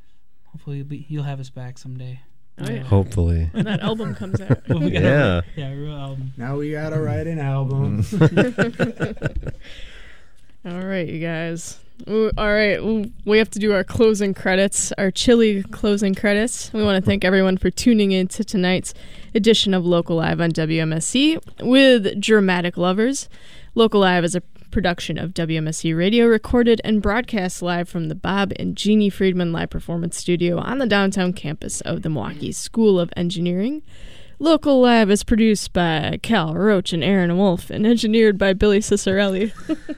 hopefully 0.47 0.79
you'll, 0.79 0.87
be, 0.87 1.07
you'll 1.09 1.23
have 1.25 1.39
us 1.41 1.51
back 1.51 1.79
someday. 1.79 2.21
Oh, 2.59 2.69
yeah. 2.71 2.83
Hopefully. 2.85 3.49
When 3.53 3.65
that 3.67 3.81
album 3.81 4.15
comes 4.15 4.41
out. 4.41 4.63
Well, 4.69 4.81
we 4.81 4.91
gotta- 4.91 5.45
Yeah. 5.57 5.69
yeah, 5.69 5.73
real 5.73 5.95
album. 5.95 6.33
Now 6.37 6.57
we 6.57 6.71
gotta 6.73 6.99
write 6.99 7.27
an 7.29 7.39
album. 7.39 8.05
All 10.65 10.81
right, 10.85 11.07
you 11.07 11.21
guys. 11.21 11.79
All 12.07 12.31
right, 12.37 12.79
we 13.25 13.39
have 13.39 13.49
to 13.51 13.59
do 13.59 13.73
our 13.73 13.83
closing 13.83 14.35
credits, 14.35 14.93
our 14.93 15.11
chilly 15.11 15.63
closing 15.63 16.15
credits. 16.15 16.71
We 16.73 16.85
want 16.85 17.03
to 17.03 17.07
thank 17.07 17.25
everyone 17.25 17.57
for 17.57 17.71
tuning 17.71 18.13
in 18.13 18.29
to 18.29 18.45
tonight's 18.45 18.93
edition 19.35 19.73
of 19.73 19.87
Local 19.87 20.17
Live 20.17 20.41
on 20.41 20.53
WMSE 20.53 21.41
with 21.63 22.21
Dramatic 22.21 22.77
Lovers. 22.77 23.31
Local 23.75 24.01
Live 24.01 24.25
is 24.25 24.35
a 24.35 24.43
production 24.71 25.17
of 25.17 25.33
WMSE 25.33 25.97
Radio, 25.97 26.27
recorded 26.27 26.83
and 26.85 27.01
broadcast 27.01 27.63
live 27.63 27.89
from 27.89 28.09
the 28.09 28.15
Bob 28.15 28.53
and 28.57 28.77
Jeannie 28.77 29.09
Friedman 29.09 29.51
Live 29.51 29.71
Performance 29.71 30.19
Studio 30.19 30.59
on 30.59 30.79
the 30.79 30.87
downtown 30.87 31.33
campus 31.33 31.81
of 31.81 32.03
the 32.03 32.11
Milwaukee 32.11 32.53
School 32.53 33.01
of 33.01 33.11
Engineering. 33.17 33.83
Local 34.39 34.83
Live 34.83 35.11
is 35.11 35.25
produced 35.25 35.73
by 35.73 36.19
Cal 36.23 36.55
Roach 36.55 36.93
and 36.93 37.03
Aaron 37.03 37.39
Wolf 37.39 37.71
and 37.71 37.87
engineered 37.87 38.37
by 38.37 38.53
Billy 38.53 38.81
Cicerelli. 38.81 39.51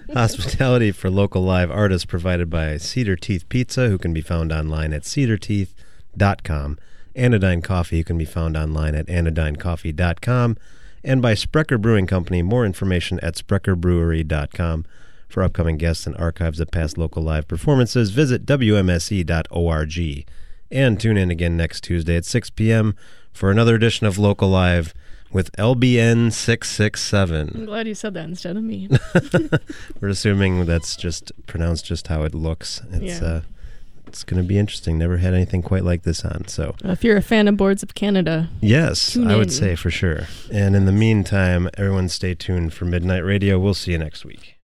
Hospitality 0.15 0.93
for 0.93 1.11
local 1.11 1.43
live 1.43 1.73
artists 1.73 2.07
provided 2.07 2.49
by 2.49 2.77
Cedar 2.77 3.17
Teeth 3.17 3.49
Pizza, 3.49 3.89
who 3.89 3.99
can 3.99 4.13
be 4.13 4.21
found 4.21 4.53
online 4.53 4.93
at 4.93 5.05
cedarteeth.com. 5.05 6.79
Anodyne 7.17 7.63
Coffee, 7.63 7.99
who 7.99 8.05
can 8.05 8.17
be 8.17 8.25
found 8.25 8.57
online 8.57 8.95
at 8.95 9.07
anodynecoffee.com. 9.07 10.57
And 11.03 11.21
by 11.21 11.35
Sprecher 11.35 11.79
Brewing 11.79 12.07
Company, 12.07 12.43
more 12.43 12.65
information 12.65 13.19
at 13.21 13.35
sprecherbrewery.com. 13.35 14.87
For 15.29 15.43
upcoming 15.43 15.79
guests 15.79 16.07
and 16.07 16.17
archives 16.17 16.61
of 16.61 16.71
past 16.71 16.97
local 16.97 17.25
live 17.25 17.49
performances, 17.49 18.11
visit 18.11 18.47
WMSE.org. 18.47 20.27
And 20.71 21.01
tune 21.01 21.17
in 21.17 21.31
again 21.31 21.57
next 21.57 21.83
Tuesday 21.83 22.17
at 22.17 22.25
6 22.25 22.51
p.m. 22.51 22.95
for 23.33 23.51
another 23.51 23.75
edition 23.75 24.07
of 24.07 24.19
Local 24.19 24.49
Live 24.49 24.95
with 25.33 25.53
LBN 25.57 26.33
667. 26.33 27.53
I'm 27.55 27.65
glad 27.67 27.87
you 27.87 27.95
said 27.95 28.15
that 28.15 28.25
instead 28.25 28.57
of 28.57 28.63
me. 28.63 28.89
We're 30.01 30.09
assuming 30.09 30.65
that's 30.67 30.97
just 30.97 31.33
pronounced 31.47 31.85
just 31.85 32.09
how 32.09 32.23
it 32.23 32.35
looks. 32.35 32.81
It's 32.93 33.21
Yeah. 33.21 33.27
uh 33.29 33.41
it's 34.07 34.25
going 34.25 34.43
to 34.43 34.49
be 34.49 34.57
interesting. 34.59 34.97
Never 34.97 35.19
had 35.19 35.35
anything 35.35 35.61
quite 35.61 35.85
like 35.85 36.03
this 36.03 36.25
on. 36.25 36.49
So, 36.49 36.75
if 36.83 37.05
you're 37.05 37.19
a 37.19 37.23
fan 37.23 37.47
of 37.47 37.59
Boards 37.59 37.83
of 37.83 37.95
Canada, 37.95 38.49
yes, 38.63 39.15
I 39.19 39.37
would 39.37 39.49
in. 39.49 39.53
say 39.53 39.75
for 39.75 39.91
sure. 39.91 40.23
And 40.51 40.75
in 40.75 40.87
the 40.87 40.93
meantime, 40.93 41.69
everyone 41.77 42.09
stay 42.09 42.35
tuned 42.35 42.73
for 42.73 42.87
Midnight 42.87 43.23
Radio. 43.23 43.59
We'll 43.59 43.75
see 43.75 43.93
you 43.93 43.99
next 43.99 44.25
week. 44.25 44.57